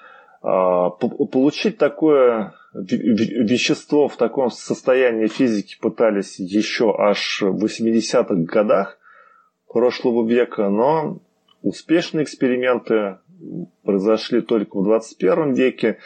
[0.42, 8.98] А, получить такое вещество в таком состоянии физики пытались еще аж в 80-х годах
[9.68, 11.20] прошлого века, но
[11.62, 13.18] успешные эксперименты
[13.84, 15.98] произошли только в 21 веке.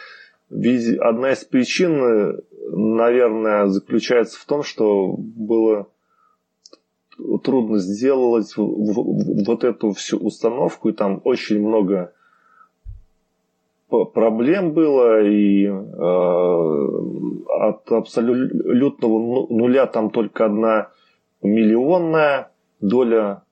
[0.49, 5.87] Одна из причин, наверное, заключается в том, что было
[7.43, 12.13] трудно сделать вот эту всю установку, и там очень много
[14.13, 15.71] проблем было, и э,
[17.49, 20.89] от абсолютного ну, нуля там только одна
[21.41, 22.51] миллионная
[22.81, 23.43] доля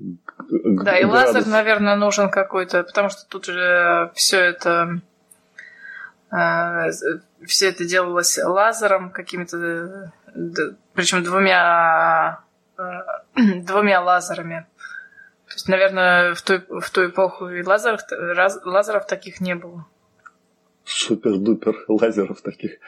[0.00, 5.00] да, и лазер, наверное, нужен какой-то, потому что тут же все это
[6.30, 6.90] э,
[7.44, 10.12] все это делалось лазером какими-то,
[10.94, 12.44] причем двумя
[13.34, 14.66] двумя лазерами.
[15.46, 18.00] То есть, наверное, в ту, в ту эпоху и лазеров,
[18.64, 19.86] лазеров таких не было.
[20.84, 22.78] Супер-дупер лазеров таких.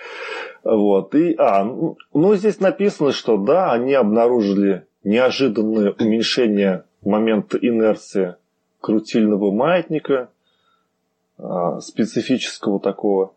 [0.63, 1.15] Вот.
[1.15, 8.37] И, а, ну, ну, здесь написано, что да, они обнаружили неожиданное уменьшение момента инерции
[8.81, 10.31] крутильного маятника,
[11.39, 13.35] а, специфического такого.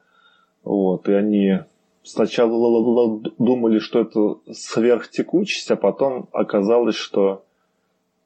[0.63, 1.07] Вот.
[1.09, 1.59] И они
[2.03, 7.43] сначала думали, что это сверхтекучесть, а потом оказалось, что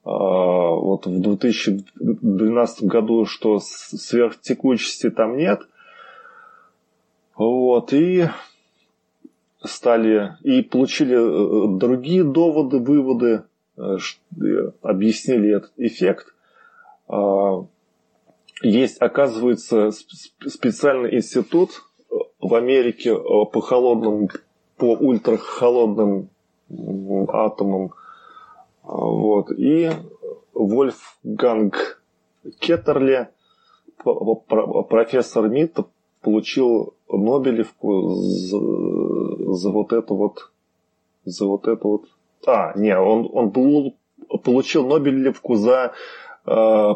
[0.04, 5.62] а, вот в 2012 году, что сверхтекучести там нет.
[7.36, 8.28] Вот, и
[9.64, 13.44] стали, и получили э, другие доводы, выводы,
[13.78, 13.98] э,
[14.82, 16.34] объяснили этот эффект.
[17.08, 17.66] А,
[18.64, 21.84] есть, оказывается, специальный институт
[22.48, 24.30] в Америке э, по холодным,
[24.78, 26.30] по ультрахолодным
[27.30, 27.92] атомам
[28.84, 29.52] вот.
[29.52, 29.92] И
[30.54, 32.02] Вольфганг
[32.60, 33.28] Кеттерли,
[33.98, 35.80] профессор МИТ,
[36.22, 38.58] получил Нобелевку за,
[39.54, 40.52] за вот это вот
[41.26, 42.06] за вот это вот
[42.46, 45.94] а, не, он, он получил Нобелевку за
[46.46, 46.94] э,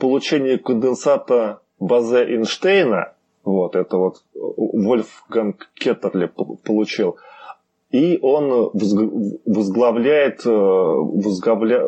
[0.00, 6.30] получение конденсата Базе Эйнштейна, вот это вот Вольфганг Кеттерли
[6.64, 7.16] получил
[7.92, 8.70] и он
[9.44, 11.84] возглавляет, э, возглавля,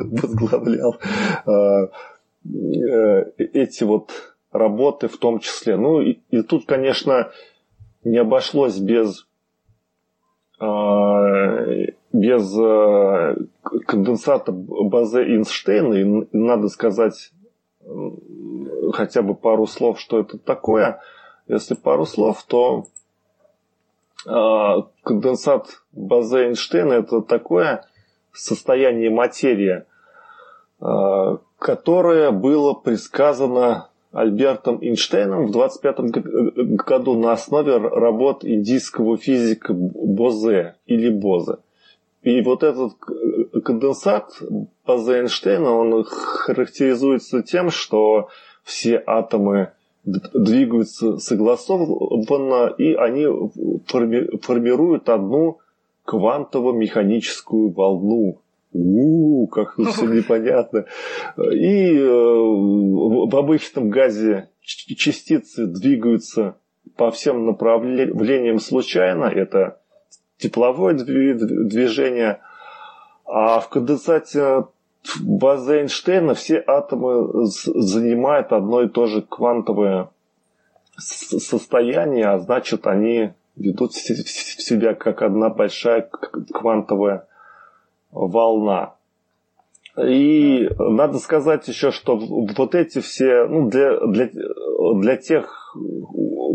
[0.00, 0.96] возглавлял
[1.46, 1.88] э,
[2.44, 4.10] э, эти вот
[4.52, 5.78] работы в том числе.
[5.78, 7.30] Ну и, и тут, конечно,
[8.04, 9.26] не обошлось без
[12.12, 12.54] без
[13.84, 17.32] конденсата базы Эйнштейна, и надо сказать
[18.92, 21.00] хотя бы пару слов, что это такое.
[21.48, 22.86] Если пару слов, то
[24.26, 27.84] а, конденсат базы Эйнштейна это такое
[28.32, 29.84] состояние материи,
[30.80, 36.00] а, которое было предсказано Альбертом Эйнштейном в 25
[36.84, 41.60] году на основе работ индийского физика Бозе или Боза.
[42.22, 42.92] И вот этот
[43.64, 44.30] конденсат
[44.84, 48.28] Бозе Эйнштейна, он характеризуется тем, что
[48.64, 49.72] все атомы
[50.04, 53.26] двигаются согласованно, и они
[53.86, 55.58] форми формируют одну
[56.04, 58.40] квантово-механическую волну.
[58.72, 60.86] У, -у как тут все непонятно.
[61.36, 66.56] И э, в обычном газе частицы двигаются
[66.96, 69.24] по всем направлениям случайно.
[69.24, 69.78] Это
[70.38, 72.40] тепловое движение.
[73.34, 74.66] А в конденсате
[75.22, 80.10] базы Эйнштейна все атомы занимают одно и то же квантовое
[80.98, 86.10] состояние, а значит они ведут себя как одна большая
[86.52, 87.26] квантовая
[88.10, 88.96] волна.
[89.96, 94.30] И надо сказать еще, что вот эти все, ну, для, для,
[94.96, 95.74] для тех,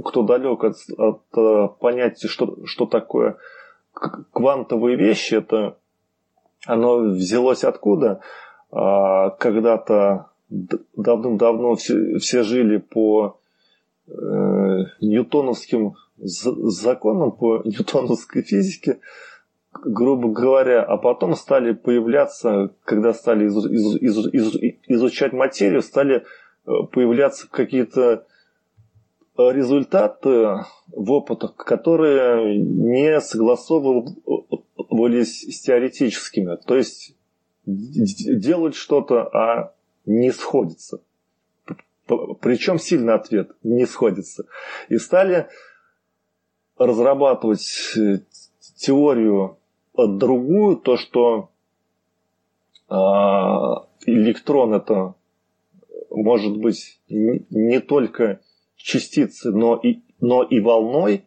[0.06, 3.38] кто далек от, от э, понятия, что, что такое
[4.32, 5.78] квантовые вещи, это
[6.66, 8.22] оно взялось откуда?
[8.72, 13.40] А, когда-то давным-давно все, все жили по
[14.08, 14.12] э,
[15.02, 19.00] ньютоновским законам по ньютоновской физике,
[19.74, 26.24] грубо говоря, а потом стали появляться, когда стали изучать материю, стали
[26.66, 28.26] э, появляться какие-то
[29.38, 34.16] результаты в опытах, которые не согласовывались
[34.90, 36.56] с теоретическими.
[36.56, 37.16] То есть
[37.66, 39.74] делать что-то, а
[40.06, 41.02] не сходится.
[42.06, 44.46] Причем сильный ответ не сходится.
[44.88, 45.50] И стали
[46.78, 47.68] разрабатывать
[47.98, 48.20] э,
[48.76, 49.58] теорию
[49.98, 51.50] другую, то, что
[52.88, 55.16] а, электрон это
[56.10, 58.42] может быть не только
[58.76, 61.26] частицы, но и, но и волной,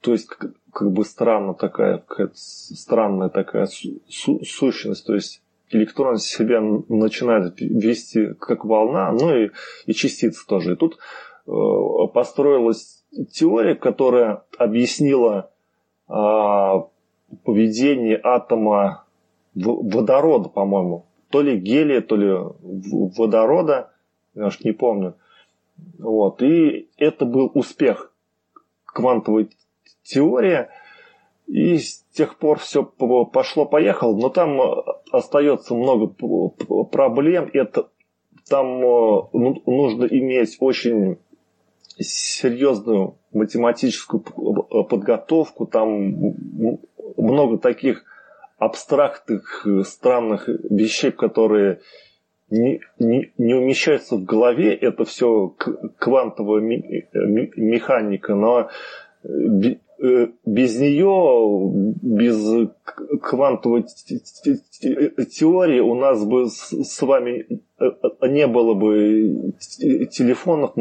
[0.00, 0.28] то есть
[0.74, 8.34] как, бы странно такая, какая-то странная такая су- сущность, то есть электрон себя начинает вести
[8.34, 9.50] как волна, ну и,
[9.86, 10.72] и частицы тоже.
[10.72, 10.98] И тут
[11.46, 11.50] э,
[12.12, 15.50] построилась теория, которая объяснила
[16.08, 16.12] э,
[17.44, 19.04] поведение атома
[19.54, 23.92] водорода, по-моему, то ли гелия, то ли водорода,
[24.34, 25.14] я уж не помню.
[25.98, 26.42] Вот.
[26.42, 28.12] И это был успех
[28.84, 29.50] квантовой
[30.02, 30.68] теории.
[31.46, 34.82] И с тех пор все пошло-поехало, но там э,
[35.12, 36.06] остается много
[36.90, 37.50] проблем.
[37.52, 37.88] Это
[38.48, 41.18] там э, ну, нужно иметь очень
[41.98, 46.34] серьезную математическую подготовку, там
[47.16, 48.04] много таких
[48.58, 51.80] абстрактных, э, странных вещей, которые
[52.50, 55.54] не, не, не умещается в голове, это все
[55.98, 58.68] квантовая механика, но
[59.24, 61.70] без нее,
[62.02, 62.68] без
[63.22, 67.90] квантовой теории у нас бы с вами э,
[68.28, 69.52] не было бы
[70.10, 70.72] телефонов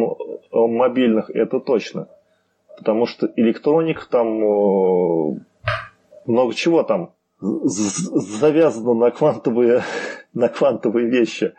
[0.52, 2.10] мобильных, это точно.
[2.78, 4.40] Потому что электроник там
[6.26, 9.84] много чего там завязано на квантовые,
[10.34, 11.54] на квантовые вещи.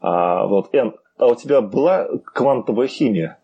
[0.00, 3.38] А, вот, Эн, а у тебя была квантовая химия?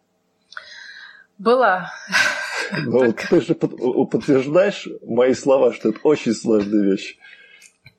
[1.38, 1.90] Была.
[2.78, 3.28] Ну, Только...
[3.28, 7.16] ты же подтверждаешь мои слова, что это очень сложная вещь.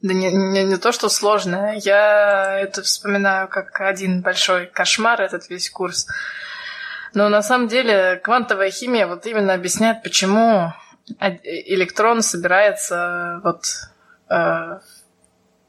[0.02, 1.80] Да не, не, не то, что сложная.
[1.84, 6.08] Я это вспоминаю как один большой кошмар, этот весь курс.
[7.14, 10.74] Но на самом деле квантовая химия вот именно объясняет, почему
[11.20, 13.66] электрон собирается вот
[14.30, 14.80] э,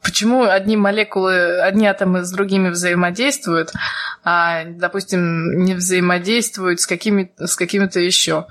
[0.03, 3.71] почему одни молекулы, одни атомы с другими взаимодействуют,
[4.23, 8.45] а, допустим, не взаимодействуют с, какими, с какими-то еще.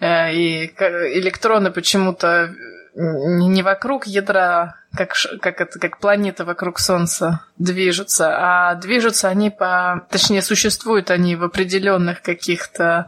[0.00, 2.54] Э, и электроны почему-то
[2.94, 10.06] не вокруг ядра, как, как, это, как планеты вокруг Солнца движутся, а движутся они по...
[10.10, 13.06] Точнее, существуют они в определенных каких-то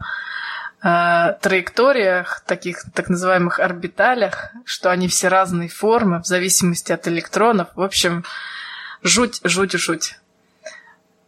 [0.81, 7.69] э, траекториях, таких так называемых орбиталях, что они все разные формы в зависимости от электронов.
[7.75, 8.23] В общем,
[9.03, 10.15] жуть, жуть, жуть.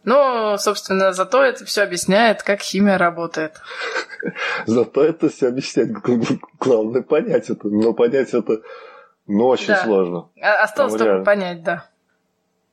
[0.04, 3.54] Но, собственно, зато это все объясняет, как химия работает.
[4.66, 5.92] Зато это все объясняет.
[6.60, 7.68] Главное понять это.
[7.68, 8.60] Но понять это
[9.26, 9.84] ну, очень да.
[9.84, 10.28] сложно.
[10.40, 11.24] Осталось там только реально...
[11.24, 11.86] понять, да.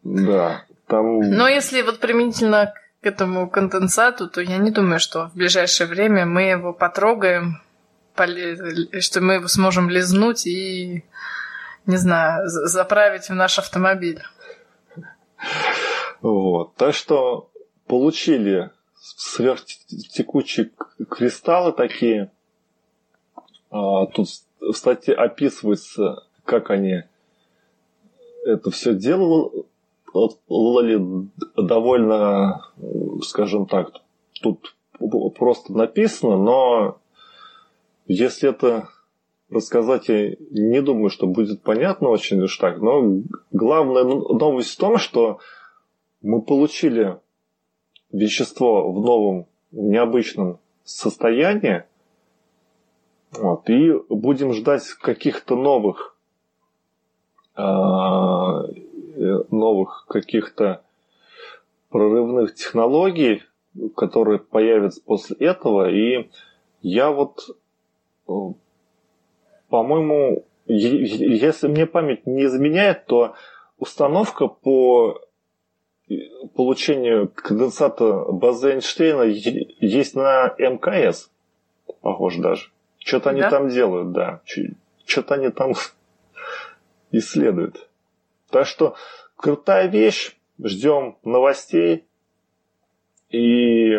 [0.04, 0.66] Да.
[0.88, 1.20] Там...
[1.22, 6.26] Но если вот применительно к этому конденсату, то я не думаю, что в ближайшее время
[6.26, 7.62] мы его потрогаем,
[9.00, 11.06] что мы его сможем лизнуть и,
[11.86, 14.22] не знаю, заправить в наш автомобиль.
[16.22, 16.76] Вот.
[16.76, 17.50] Так что
[17.88, 20.72] получили сверхтекучие
[21.10, 22.32] кристаллы такие.
[23.70, 24.28] А, тут
[24.60, 27.04] в статье описывается, как они
[28.46, 29.66] это все делали,
[31.56, 32.72] довольно,
[33.24, 33.92] скажем так,
[34.42, 34.76] тут
[35.38, 36.98] просто написано, но
[38.08, 38.90] если это
[39.50, 42.82] рассказать, я не думаю, что будет понятно очень уж так.
[42.82, 45.40] Но главная новость в том, что
[46.22, 47.20] мы получили
[48.12, 51.84] вещество в новом, необычном состоянии,
[53.32, 56.18] вот, и будем ждать каких-то новых
[57.56, 58.66] а,
[59.22, 60.84] Э, новых каких-то
[61.90, 63.44] прорывных технологий,
[63.96, 65.92] которые появятся после этого.
[65.92, 66.30] И
[66.82, 67.56] я вот,
[68.28, 68.32] э,
[69.70, 73.36] по-моему, если мне память не изменяет, то
[73.78, 75.20] установка по
[76.56, 81.30] получению конденсата базы Эйнштейна есть на МКС,
[82.02, 82.72] похоже даже.
[83.00, 83.50] Что-то они да?
[83.50, 84.42] там делают, да.
[85.06, 85.74] Что-то они там
[87.12, 87.90] исследуют.
[88.50, 88.96] Так что
[89.36, 90.38] крутая вещь.
[90.64, 92.06] Ждем новостей.
[93.30, 93.98] И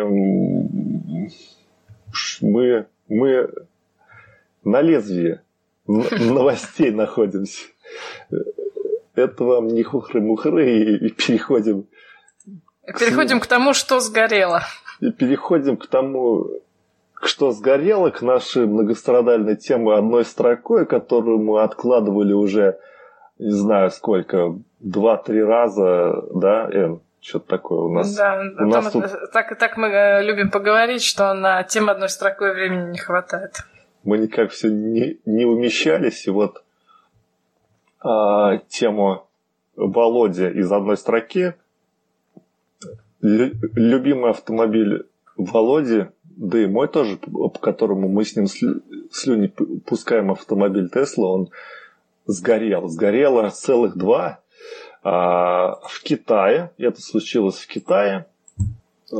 [2.39, 3.49] мы мы
[4.63, 5.39] на лезвии
[5.85, 7.67] новостей находимся.
[9.15, 11.87] Это вам не хухры-мухры, и переходим...
[12.85, 14.61] Переходим к тому, что сгорело.
[14.99, 16.47] И переходим к тому,
[17.21, 22.79] что сгорело, к нашей многострадальной теме одной строкой, которую мы откладывали уже,
[23.39, 26.99] не знаю сколько, два-три раза, да, Эн?
[27.21, 28.13] Что-то такое у нас.
[28.15, 29.05] Да, у нас тут...
[29.31, 33.63] так, так мы э, любим поговорить, что на тему одной строкой времени не хватает.
[34.03, 36.63] Мы никак все не, не умещались, и вот
[38.01, 39.25] а, тему
[39.77, 41.53] Володя из одной строки.
[43.23, 45.07] Лю, любимый автомобиль
[45.37, 48.47] Володи, да и мой тоже, по которому мы с ним
[49.11, 51.49] слюни пускаем автомобиль Тесла, он
[52.25, 52.89] сгорел.
[52.89, 54.41] Сгорело целых два
[55.03, 56.71] а, в Китае.
[56.77, 58.25] Это случилось в Китае.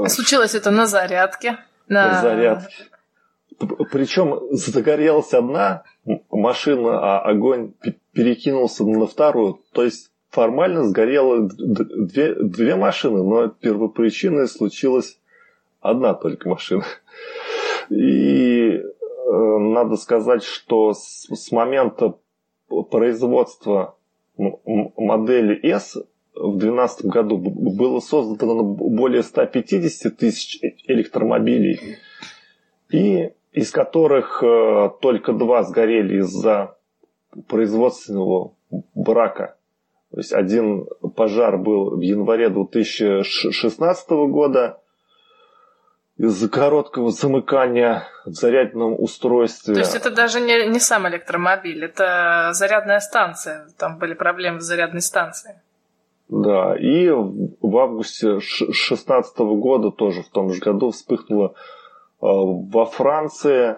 [0.07, 1.59] Случилось это на зарядке.
[1.87, 2.73] На зарядке.
[3.91, 5.83] Причем загорелась одна
[6.29, 7.73] машина, а огонь
[8.11, 9.61] перекинулся на вторую.
[9.71, 15.19] То есть формально сгорело две, две машины, но первопричиной случилась
[15.79, 16.85] одна только машина.
[17.89, 18.81] И э,
[19.31, 22.15] надо сказать, что с, с момента
[22.89, 23.95] производства
[24.35, 25.97] модели S
[26.33, 31.97] в 2012 году было создано более 150 тысяч электромобилей,
[32.89, 36.75] и из которых э, только два сгорели из-за
[37.47, 38.55] производственного
[38.95, 39.57] брака.
[40.13, 40.85] То есть один
[41.15, 44.79] пожар был в январе 2016 года,
[46.17, 49.73] из-за короткого замыкания в зарядном устройстве.
[49.73, 53.67] То есть это даже не, не сам электромобиль, это зарядная станция.
[53.79, 55.55] Там были проблемы с зарядной станцией.
[56.29, 61.53] Да, и в августе 2016 года, тоже в том же году, вспыхнуло э,
[62.21, 63.77] во Франции.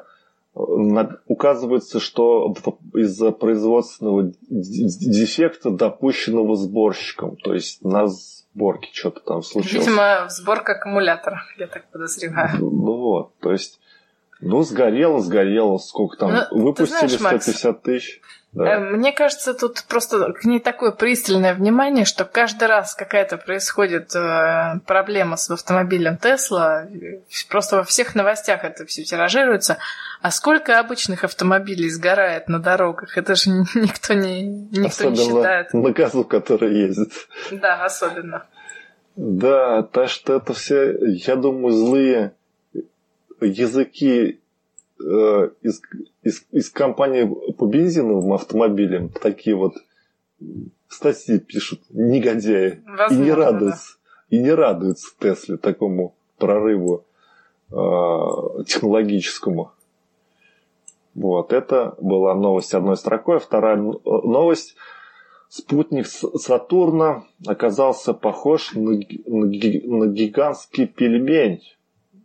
[0.55, 2.55] Указывается, что
[2.93, 9.85] из-за производственного дефекта, допущенного сборщиком, то есть на сборке что-то там случилось.
[9.85, 12.59] Видимо, сборка аккумулятора, я так подозреваю.
[12.61, 13.81] Ну вот, то есть,
[14.39, 18.21] ну, сгорело, сгорело, сколько там, ну, выпустили знаешь, 150 Макс, тысяч.
[18.55, 18.75] Да.
[18.75, 24.15] Э, мне кажется, тут просто к ней такое пристальное внимание, что каждый раз какая-то происходит
[24.15, 26.87] э, проблема с автомобилем Тесла,
[27.49, 29.77] просто во всех новостях это все тиражируется.
[30.21, 33.17] А сколько обычных автомобилей сгорает на дорогах?
[33.17, 35.73] Это же никто не, никто особенно не считает.
[35.73, 37.11] на газу, который ездит.
[37.51, 38.45] Да, особенно.
[39.17, 42.33] Да, так что это все, я думаю, злые
[43.41, 44.39] языки
[44.99, 45.81] э, из,
[46.23, 49.73] из, из компании по бензиновым автомобилям такие вот
[50.87, 54.37] статьи пишут негодяи Возможно, и не радуются да.
[54.37, 57.05] и не радуются Тесле такому прорыву
[57.71, 59.71] э, технологическому.
[61.13, 63.39] Вот это была новость одной строкой.
[63.39, 64.75] Вторая новость.
[65.47, 71.61] Спутник Сатурна оказался похож на, на, на гигантский пельмень.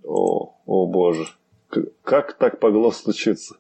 [0.02, 1.28] О, о боже.
[2.02, 3.56] Как так могло случиться?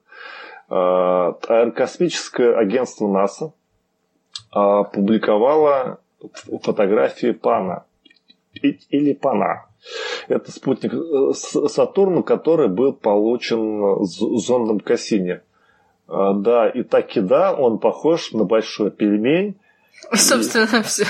[0.68, 3.52] А, аэрокосмическое агентство НАСА
[4.50, 6.00] опубликовало
[6.62, 7.84] фотографии Пана
[8.52, 9.66] или Пана.
[10.28, 11.32] Это спутник э,
[11.68, 15.40] Сатурна, который был получен зондом Кассини.
[16.06, 19.56] А, да, и так и да, он похож на большой пельмень.
[20.14, 21.04] Собственно, все.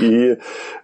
[0.00, 0.36] И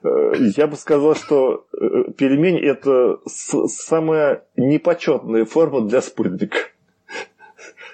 [0.02, 6.58] э, я бы сказал, что э, пельмень это самая непочетная форма для спутника.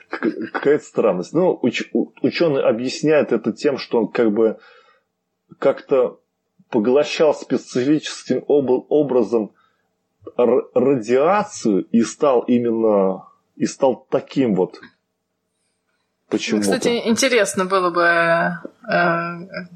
[0.09, 1.33] Какая-то странность.
[1.33, 1.85] Ну, уч,
[2.23, 4.59] ученый объясняет это тем, что он как бы
[5.59, 6.21] как-то
[6.71, 9.53] поглощал специфическим об, образом
[10.37, 14.81] радиацию и стал именно и стал таким вот
[16.33, 19.67] почему ну, Кстати, интересно было бы э,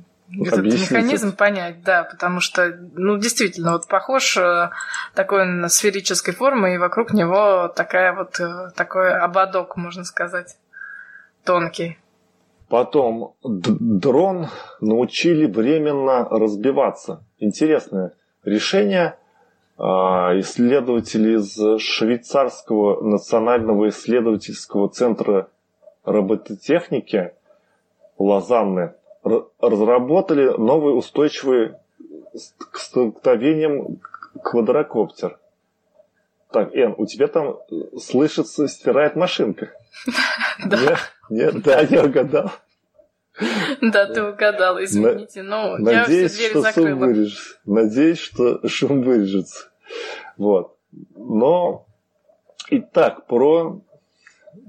[0.45, 1.37] этот механизм это.
[1.37, 4.71] понять, да, потому что, ну, действительно, вот похож э,
[5.15, 10.57] такой на сферической формы, и вокруг него такая вот, э, такой ободок, можно сказать,
[11.45, 11.99] тонкий.
[12.69, 14.49] Потом дрон
[14.81, 17.25] научили временно разбиваться.
[17.39, 19.17] Интересное решение.
[19.79, 25.51] А, исследователи из швейцарского национального исследовательского центра
[26.07, 27.33] робототехники
[28.19, 28.95] Лозанны
[29.61, 31.75] разработали новый устойчивый
[32.71, 34.01] к столкновениям
[34.43, 35.39] квадрокоптер.
[36.51, 37.59] Так, Эн, у тебя там
[37.99, 39.71] слышится, стирает машинка.
[40.65, 40.99] Да.
[41.29, 42.51] Нет, да, я угадал.
[43.83, 47.55] Да, ты угадал, извините, но я все что Шум вырежется.
[47.67, 49.69] Надеюсь, что шум вырежется.
[50.39, 50.77] Вот.
[51.15, 51.87] Но
[52.69, 53.81] Итак, про...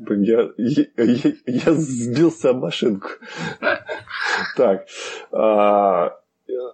[0.10, 0.86] Я, я,
[1.46, 3.10] я, сбился об машинку.
[4.56, 4.88] Так.
[5.32, 6.20] А,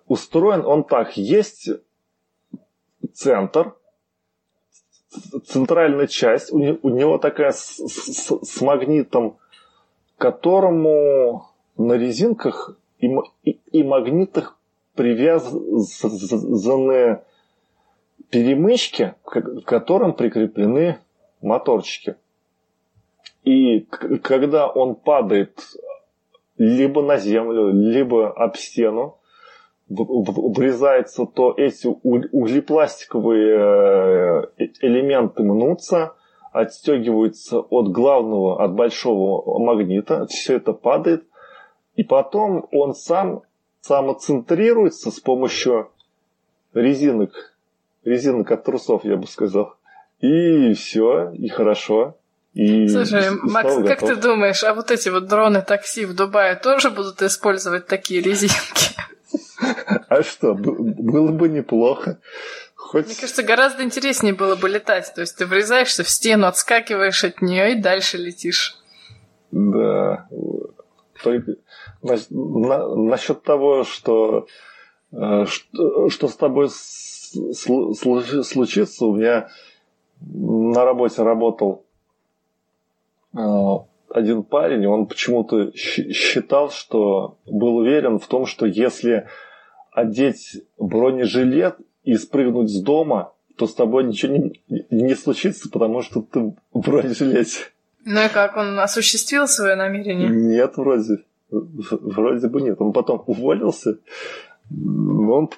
[0.07, 1.18] устроен он так.
[1.18, 1.70] Есть
[3.14, 3.76] центр,
[5.45, 9.38] центральная часть, у, него такая с, с, с магнитом,
[10.18, 14.57] которому на резинках и магнитах
[14.95, 16.41] привязаны
[18.30, 20.99] перемычки, к которым прикреплены
[21.41, 22.16] моторчики.
[23.43, 23.81] И
[24.23, 25.59] когда он падает
[26.57, 29.17] либо на землю, либо об стену,
[29.89, 36.13] врезается, то эти углепластиковые э, элементы мнутся,
[36.51, 41.25] отстегиваются от главного, от большого магнита, все это падает,
[41.95, 43.41] и потом он сам
[43.81, 45.89] самоцентрируется с помощью
[46.73, 47.55] резинок,
[48.05, 49.75] резинок от трусов, я бы сказал.
[50.19, 52.15] И все, и хорошо.
[52.53, 54.09] И Слушай, Макс, как готов.
[54.09, 58.93] ты думаешь, а вот эти вот дроны такси в Дубае тоже будут использовать такие резинки?
[60.07, 62.19] А что, было бы неплохо.
[62.75, 63.07] Хоть...
[63.07, 65.11] Мне кажется, гораздо интереснее было бы летать.
[65.15, 68.77] То есть ты врезаешься в стену, отскакиваешь от нее и дальше летишь.
[69.51, 70.27] Да.
[71.23, 71.55] Только
[72.03, 74.45] на, на, насчет того, что,
[75.11, 77.85] э, что, что с тобой случится,
[79.05, 79.49] у меня
[80.21, 81.83] на работе работал
[83.34, 89.27] один парень, он почему-то считал, что был уверен в том, что если
[89.91, 96.21] одеть бронежилет и спрыгнуть с дома, то с тобой ничего не, не случится, потому что
[96.21, 97.59] ты в бронежилете.
[98.05, 100.29] Ну и как, он осуществил свое намерение?
[100.29, 101.19] Нет, вроде.
[101.49, 102.81] Вроде бы нет.
[102.81, 103.99] Он потом уволился.
[104.71, 105.49] Он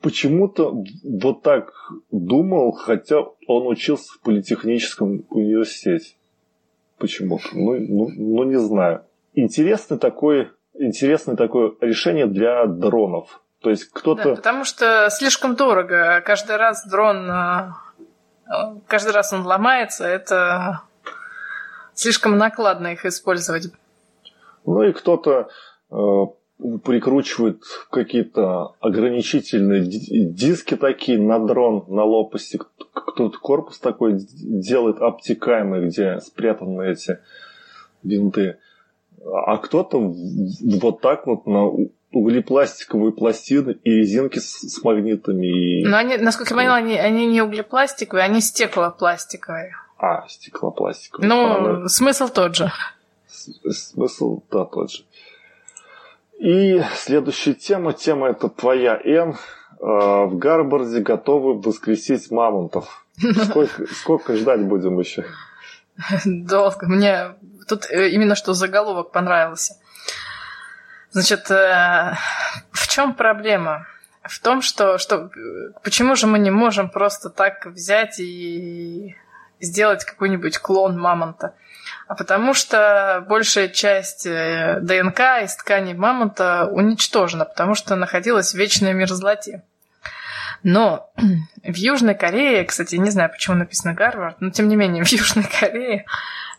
[0.00, 1.72] почему-то вот так
[2.10, 6.14] думал, хотя он учился в политехническом университете.
[7.00, 7.44] Почему-то.
[7.52, 9.04] Ну, ну, ну, не знаю.
[9.34, 13.40] Интересный такой, интересное такое решение для дронов.
[13.60, 14.30] То есть кто-то...
[14.30, 16.22] Да, потому что слишком дорого.
[16.24, 17.30] Каждый раз дрон...
[17.30, 17.72] Э,
[18.86, 20.04] каждый раз он ломается.
[20.04, 20.82] Это
[21.94, 23.72] слишком накладно их использовать.
[24.66, 25.48] Ну и кто-то
[26.84, 32.58] прикручивает какие-то ограничительные диски такие на дрон, на лопасти.
[32.92, 37.18] Кто-то корпус такой делает обтекаемый, где спрятаны эти
[38.02, 38.58] винты.
[39.24, 41.70] А кто-то вот так вот на
[42.12, 45.84] углепластиковые пластины и резинки с, с магнитами.
[45.84, 49.72] Но они, насколько я поняла, они, они не углепластиковые, они стеклопластиковые.
[49.98, 51.28] А, стеклопластиковые.
[51.28, 52.72] Ну, смысл тот же
[53.70, 55.02] смысл, да, тот же.
[56.40, 59.36] И следующая тема, тема это твоя Н.
[59.78, 63.06] А, в Гарбарде готовы воскресить мамонтов.
[63.44, 65.26] Сколько, сколько ждать будем еще?
[66.24, 66.86] Долго.
[66.86, 67.34] Мне
[67.68, 69.74] тут э, именно что заголовок понравился.
[71.10, 72.14] Значит, э,
[72.72, 73.86] в чем проблема?
[74.22, 75.30] В том, что, что
[75.82, 79.14] почему же мы не можем просто так взять и
[79.60, 81.54] сделать какой-нибудь клон мамонта?
[82.10, 88.58] А потому что большая часть э, ДНК из ткани мамонта уничтожена, потому что находилась в
[88.58, 89.62] вечной мерзлоте.
[90.64, 91.12] Но
[91.62, 95.44] в Южной Корее, кстати, не знаю, почему написано Гарвард, но тем не менее в Южной
[95.44, 96.04] Корее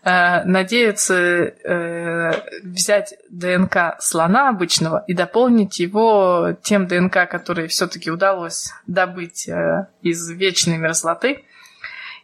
[0.05, 2.31] э, надеются э,
[2.63, 10.29] взять ДНК слона обычного и дополнить его тем ДНК, который все-таки удалось добыть э, из
[10.29, 11.43] вечной мерзлоты,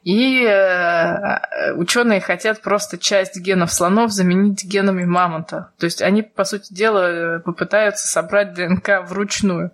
[0.03, 5.71] и э, ученые хотят просто часть генов слонов заменить генами мамонта.
[5.77, 9.71] То есть они, по сути дела, попытаются собрать ДНК вручную.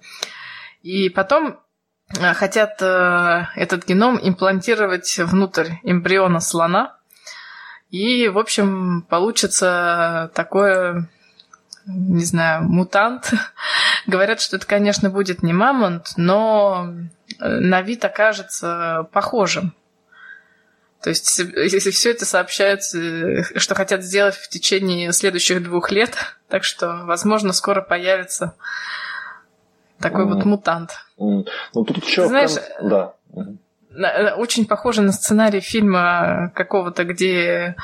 [0.81, 1.59] И потом
[2.19, 6.97] э, хотят э, этот геном имплантировать внутрь эмбриона слона.
[7.89, 11.09] И, в общем, получится такое,
[11.85, 13.33] не знаю, мутант.
[14.07, 16.91] Говорят, что это, конечно, будет не мамонт, но
[17.39, 19.75] на вид окажется похожим.
[21.03, 26.15] То есть, если все это сообщается, что хотят сделать в течение следующих двух лет,
[26.47, 28.55] так что, возможно, скоро появится
[29.99, 30.33] такой mm.
[30.33, 30.91] вот мутант.
[31.19, 31.45] Mm.
[31.73, 32.51] Ну тут еще знаешь,
[32.81, 33.15] да.
[34.37, 37.75] Очень похоже на сценарий фильма какого-то, где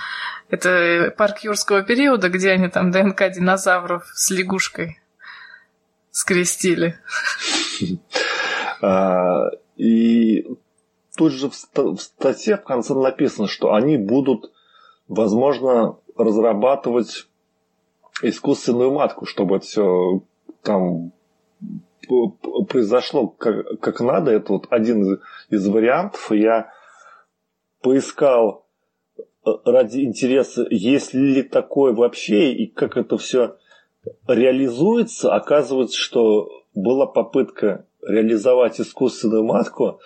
[0.50, 5.02] это парк юрского периода, где они там ДНК динозавров с лягушкой
[6.12, 6.98] скрестили.
[8.82, 10.46] А, и
[11.20, 14.54] тут же в статье в конце написано, что они будут,
[15.10, 17.28] возможно, разрабатывать
[18.22, 20.22] искусственную матку, чтобы это все
[20.64, 21.12] там
[22.70, 24.32] произошло как, как надо.
[24.32, 26.32] Это вот один из, вариантов.
[26.32, 26.72] Я
[27.82, 28.66] поискал
[29.18, 33.58] э, ради интереса, есть ли такое вообще и как это все
[34.26, 40.00] реализуется, оказывается, что была попытка реализовать искусственную матку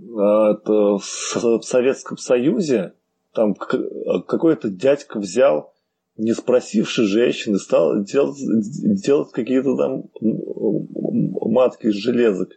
[0.00, 2.94] э, в Советском Союзе.
[3.32, 5.72] Там какой-то дядька взял,
[6.16, 12.50] не спросивший женщины, стал делать, делать какие-то там матки из железок.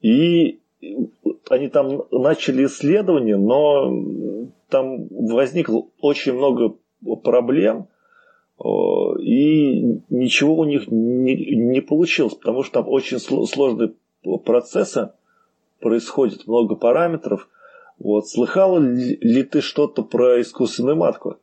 [0.00, 0.60] И
[1.50, 6.76] они там начали исследования, но там возникло очень много
[7.22, 7.88] проблем,
[8.58, 13.92] и ничего у них не, не получилось, потому что там очень сложные
[14.44, 15.10] процессы
[15.80, 17.48] происходят, много параметров.
[17.98, 18.28] Вот.
[18.28, 21.38] Слыхала ли, ли ты что-то про искусственную матку?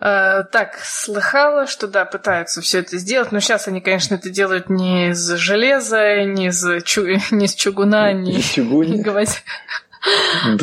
[0.00, 4.68] Э, так, слыхала, что да, пытаются все это сделать, но сейчас они, конечно, это делают
[4.68, 7.06] не из железа, не из, чу...
[7.30, 8.58] не из чугуна, не из
[9.02, 9.42] гвоздей,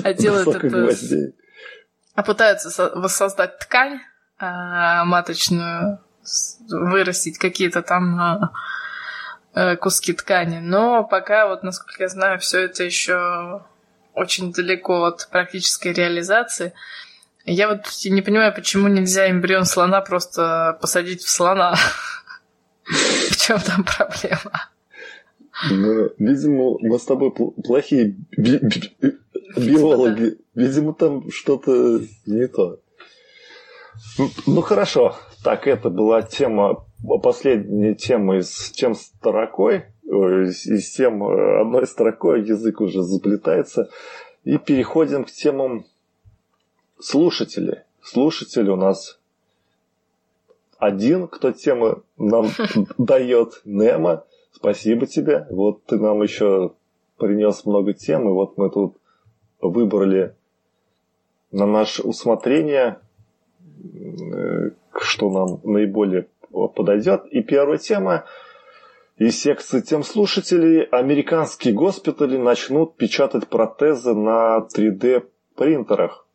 [0.03, 1.33] а делают это...
[2.13, 4.01] А пытаются воссоздать ткань
[4.37, 5.99] а, маточную,
[6.69, 8.51] вырастить какие-то там а,
[9.79, 10.59] куски ткани.
[10.59, 13.63] Но пока, вот насколько я знаю, все это еще
[14.13, 16.73] очень далеко от практической реализации.
[17.45, 21.75] Я вот не понимаю, почему нельзя эмбрион слона просто посадить в слона.
[22.85, 24.69] В чем там проблема?
[25.69, 29.17] Ну, видимо, мы с тобой плохие би- би-
[29.55, 30.37] биологи.
[30.55, 32.79] Видимо, там что-то не то.
[34.17, 35.15] Ну, ну хорошо.
[35.43, 36.85] Так, это была тема,
[37.21, 39.85] последняя тема из тем строкой.
[40.03, 43.89] Из тем одной строкой язык уже заплетается.
[44.43, 45.85] И переходим к темам
[46.99, 47.83] слушатели.
[48.01, 49.19] Слушатели у нас
[50.81, 52.47] один, кто темы нам
[52.97, 54.25] дает, Немо.
[54.51, 55.45] Спасибо тебе.
[55.49, 56.73] Вот ты нам еще
[57.17, 58.97] принес много тем, и вот мы тут
[59.61, 60.35] выбрали
[61.51, 62.99] на наше усмотрение,
[63.83, 67.25] э, что нам наиболее подойдет.
[67.31, 68.25] И первая тема
[69.17, 70.83] из секции тем слушателей.
[70.83, 76.25] Американские госпитали начнут печатать протезы на 3D принтерах.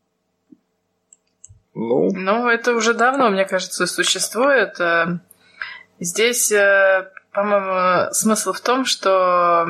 [1.74, 4.80] Ну, ну, это уже давно, мне кажется, существует.
[4.80, 5.18] Э,
[6.00, 9.66] здесь, э, по-моему, смысл в том, что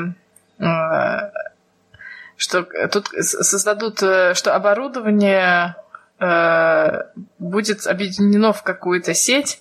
[0.58, 0.64] э,
[2.36, 5.74] что тут создадут, что оборудование
[7.38, 9.58] будет объединено в какую-то сеть,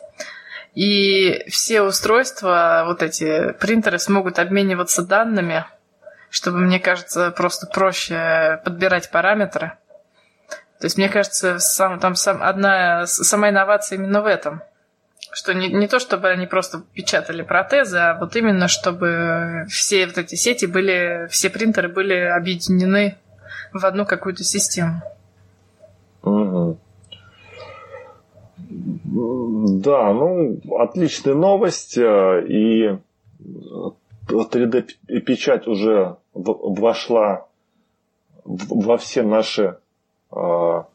[0.75, 5.65] и все устройства, вот эти принтеры, смогут обмениваться данными,
[6.29, 9.77] чтобы, мне кажется, просто проще подбирать параметры.
[10.79, 14.61] То есть, мне кажется, сам, там сам, одна, сама инновация именно в этом.
[15.31, 20.17] Что не, не то, чтобы они просто печатали протезы, а вот именно, чтобы все вот
[20.17, 23.17] эти сети были, все принтеры были объединены
[23.71, 25.01] в одну какую-то систему.
[26.21, 26.79] Угу.
[29.15, 31.97] Да, ну, отличная новость.
[31.97, 32.97] Э, и
[34.27, 37.47] 3D-печать уже вошла
[38.43, 39.77] во все наши
[40.31, 40.89] во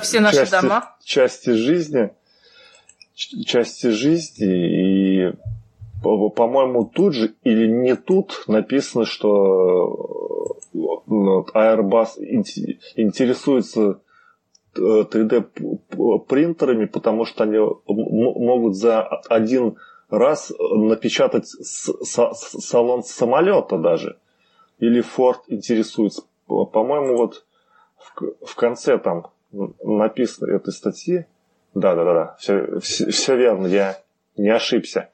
[0.00, 0.96] все наши части, дома.
[1.04, 2.10] Части жизни.
[3.14, 5.28] Части жизни.
[5.28, 5.32] И,
[6.02, 12.18] по-моему, тут же или не тут написано, что Airbus
[12.96, 14.00] интересуется
[14.74, 19.76] 3D э, принтерами, потому что они могут за один
[20.08, 24.18] раз напечатать салон самолета даже.
[24.78, 26.22] Или Ford интересуется
[26.66, 27.44] по-моему, вот
[27.96, 31.26] в, в конце там написано этой статьи.
[31.74, 34.00] Да, да, да, да, все, все, все верно, я
[34.36, 35.10] не ошибся.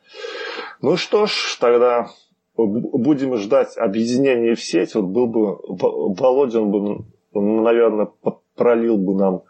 [0.80, 2.08] Ну что ж, тогда
[2.56, 4.94] будем ждать объединения в сеть.
[4.94, 7.04] Вот был бы Володя, он бы,
[7.34, 8.08] наверное,
[8.56, 9.42] пролил бы нам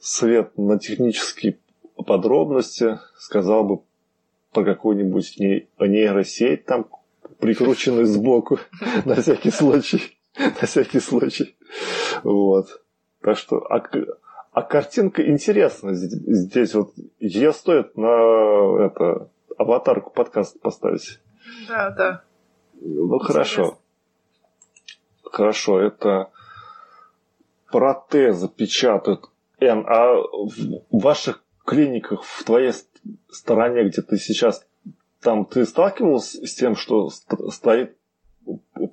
[0.00, 1.58] свет на технические
[2.06, 3.80] подробности, сказал бы
[4.52, 6.86] про какую-нибудь нейросеть там,
[7.38, 8.58] прикрученную сбоку,
[9.04, 10.18] на всякий случай.
[10.38, 11.56] на всякий случай.
[12.22, 12.82] Вот.
[13.20, 13.82] Так что, а,
[14.52, 16.74] а картинка интересная здесь.
[16.74, 21.20] вот ее стоит на это аватарку подкаст поставить.
[21.68, 22.24] Да, да.
[22.80, 23.78] Ну хорошо.
[25.24, 26.30] Хорошо, это
[27.72, 29.28] протезы печатают.
[29.58, 32.72] Эн, а в ваших клиниках, в твоей
[33.30, 34.64] стороне, где ты сейчас,
[35.20, 37.96] там ты сталкивался с тем, что стоит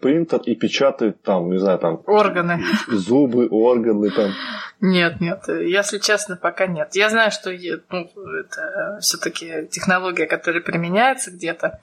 [0.01, 2.01] принтер и печатает там, не знаю, там...
[2.05, 2.63] Органы.
[2.87, 4.31] Зубы, органы там.
[4.79, 6.95] Нет, нет, если честно, пока нет.
[6.95, 8.09] Я знаю, что ну,
[8.39, 11.81] это все-таки технология, которая применяется где-то.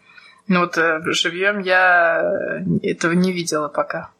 [0.48, 4.10] Но вот э, живьем я этого не видела пока.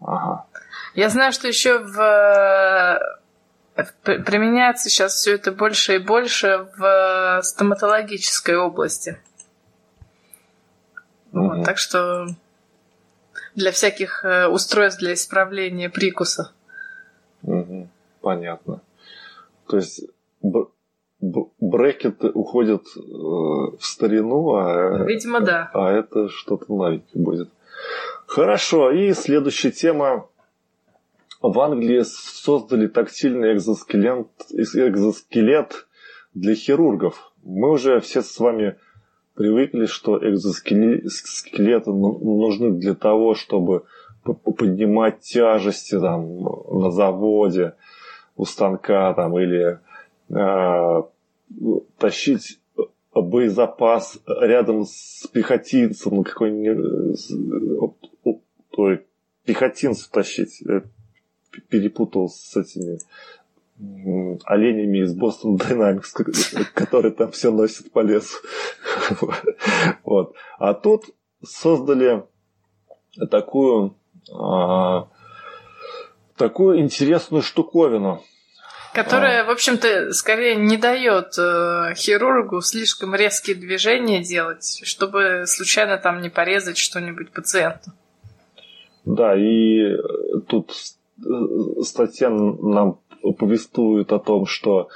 [0.00, 0.46] Ага.
[0.94, 3.00] Я знаю, что еще в
[4.04, 9.18] применяется сейчас все это больше и больше в стоматологической области.
[11.32, 11.48] Угу.
[11.48, 12.26] Вот, так что
[13.54, 16.52] для всяких э, устройств для исправления прикуса.
[17.42, 17.88] Угу.
[18.20, 18.80] Понятно.
[19.66, 20.02] То есть
[21.20, 25.70] брекеты уходят э, в старину, а, Видимо, да.
[25.74, 27.50] а это что-то новенькое будет.
[28.26, 30.26] Хорошо, и следующая тема.
[31.40, 35.86] В Англии создали тактильный экзоскелет, экзоскелет
[36.34, 37.32] для хирургов.
[37.42, 38.76] Мы уже все с вами
[39.34, 43.84] привыкли, что экзоскелеты нужны для того, чтобы
[44.22, 47.74] поднимать тяжести там, на заводе,
[48.36, 49.80] у станка там, или
[50.28, 51.02] э,
[51.96, 52.60] тащить
[53.14, 57.18] боезапас рядом с пехотинцем, ну какой-нибудь
[58.76, 59.06] ой,
[59.46, 60.62] пехотинцев тащить.
[61.68, 62.98] Перепутал с этими
[64.44, 68.38] оленями из Boston Dynamics, которые там все носят по лесу.
[70.04, 70.34] Вот.
[70.58, 71.04] А тут
[71.42, 72.24] создали
[73.30, 73.96] такую,
[74.32, 75.08] а,
[76.36, 78.22] такую интересную штуковину.
[78.92, 79.44] Которая, а.
[79.44, 86.28] в общем-то, скорее не дает э, хирургу слишком резкие движения делать, чтобы случайно там не
[86.28, 87.92] порезать что-нибудь пациенту.
[89.04, 89.96] Да, и
[90.48, 90.99] тут э,
[91.82, 93.00] статья нам
[93.38, 94.86] повествует о том, что э,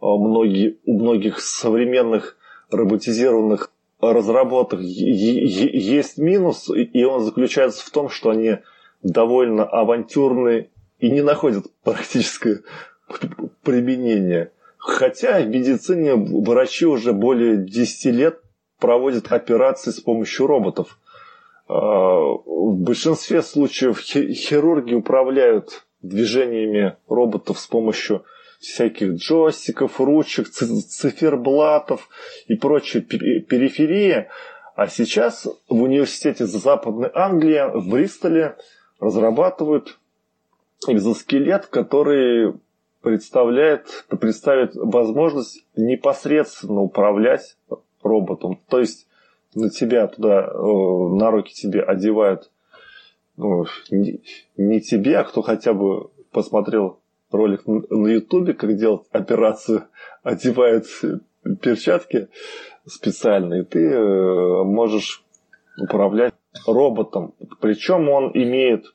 [0.00, 2.36] многие, у многих современных
[2.70, 3.70] роботизированных
[4.00, 8.58] разработок есть минус, и он заключается в том, что они
[9.02, 12.62] довольно авантюрные и не находят практическое
[13.62, 14.50] применение.
[14.78, 18.40] Хотя в медицине врачи уже более 10 лет
[18.78, 20.98] проводят операции с помощью роботов.
[21.66, 28.24] А, в большинстве случаев хирурги управляют движениями роботов с помощью
[28.60, 32.08] всяких джойстиков, ручек, циферблатов
[32.46, 34.28] и прочей периферии.
[34.74, 38.56] А сейчас в университете Западной Англии в Бристоле
[38.98, 39.98] разрабатывают
[40.88, 42.54] экзоскелет, который
[43.02, 47.56] представляет, представит возможность непосредственно управлять
[48.02, 48.58] роботом.
[48.68, 49.06] То есть
[49.54, 52.50] на тебя туда, на руки тебе одевают
[53.36, 54.20] ну, не,
[54.56, 57.00] не тебе, а кто хотя бы посмотрел
[57.30, 59.84] ролик на Ютубе, как делать операцию,
[60.22, 60.86] одевает
[61.60, 62.28] перчатки
[62.86, 65.24] специальные, ты э, можешь
[65.78, 66.34] управлять
[66.66, 67.34] роботом.
[67.60, 68.94] Причем он имеет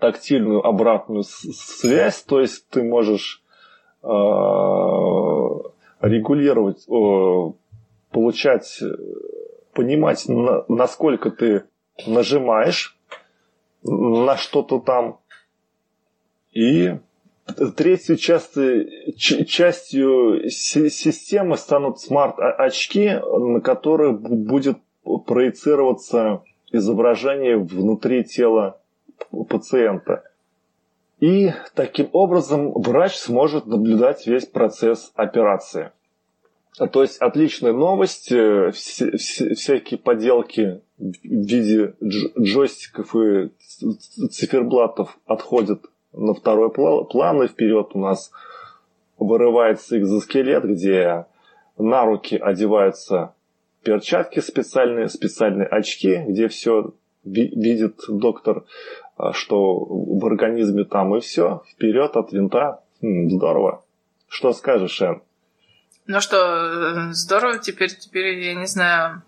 [0.00, 3.42] тактильную обратную связь, то есть ты можешь
[4.02, 4.06] э,
[6.00, 7.52] регулировать, э,
[8.10, 8.82] получать,
[9.76, 11.64] понимать, на, насколько ты
[12.06, 12.98] нажимаешь
[13.82, 15.20] на что-то там.
[16.52, 16.98] И
[17.76, 24.78] третьей части, частью системы станут смарт-очки, на которых будет
[25.26, 28.80] проецироваться изображение внутри тела
[29.48, 30.24] пациента.
[31.20, 35.92] И таким образом врач сможет наблюдать весь процесс операции.
[36.76, 38.30] То есть отличная новость.
[38.32, 43.50] Э, всякие поделки в виде джойстиков и
[44.30, 48.30] циферблатов отходят на второй план, и вперед у нас
[49.18, 51.26] вырывается экзоскелет, где
[51.78, 53.34] на руки одеваются
[53.82, 56.92] перчатки специальные, специальные очки, где все
[57.24, 58.64] видит доктор,
[59.16, 62.82] а, что в организме там и все, вперед от винта.
[63.02, 63.84] Хм, здорово.
[64.28, 65.22] Что скажешь, Шен?
[66.06, 69.22] Ну что, э, здорово, теперь, теперь, я не знаю,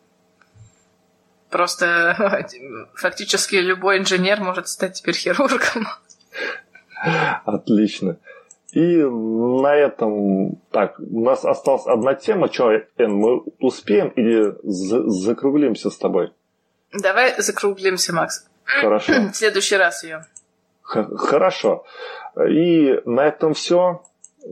[1.51, 2.47] просто
[2.95, 5.89] фактически любой инженер может стать теперь хирургом.
[7.45, 8.19] Отлично.
[8.73, 12.53] И на этом, так, у нас осталась одна тема.
[12.53, 16.33] Что, Эн, мы успеем или закруглимся с тобой?
[16.93, 18.47] Давай закруглимся, Макс.
[18.65, 19.13] Хорошо.
[19.33, 20.27] В следующий раз ее.
[20.83, 21.85] Хорошо.
[22.49, 24.03] И на этом все.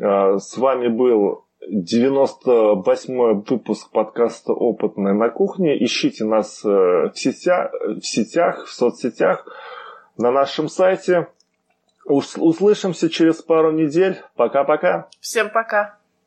[0.03, 5.83] А, с вами был 98 выпуск подкаста «Опытная на кухне».
[5.85, 9.47] Ищите нас э, в сетях, в, сетях, в соцсетях,
[10.17, 11.27] на нашем сайте.
[12.05, 14.23] Услышимся через пару недель.
[14.37, 15.09] Пока-пока.
[15.21, 15.96] Всем пока.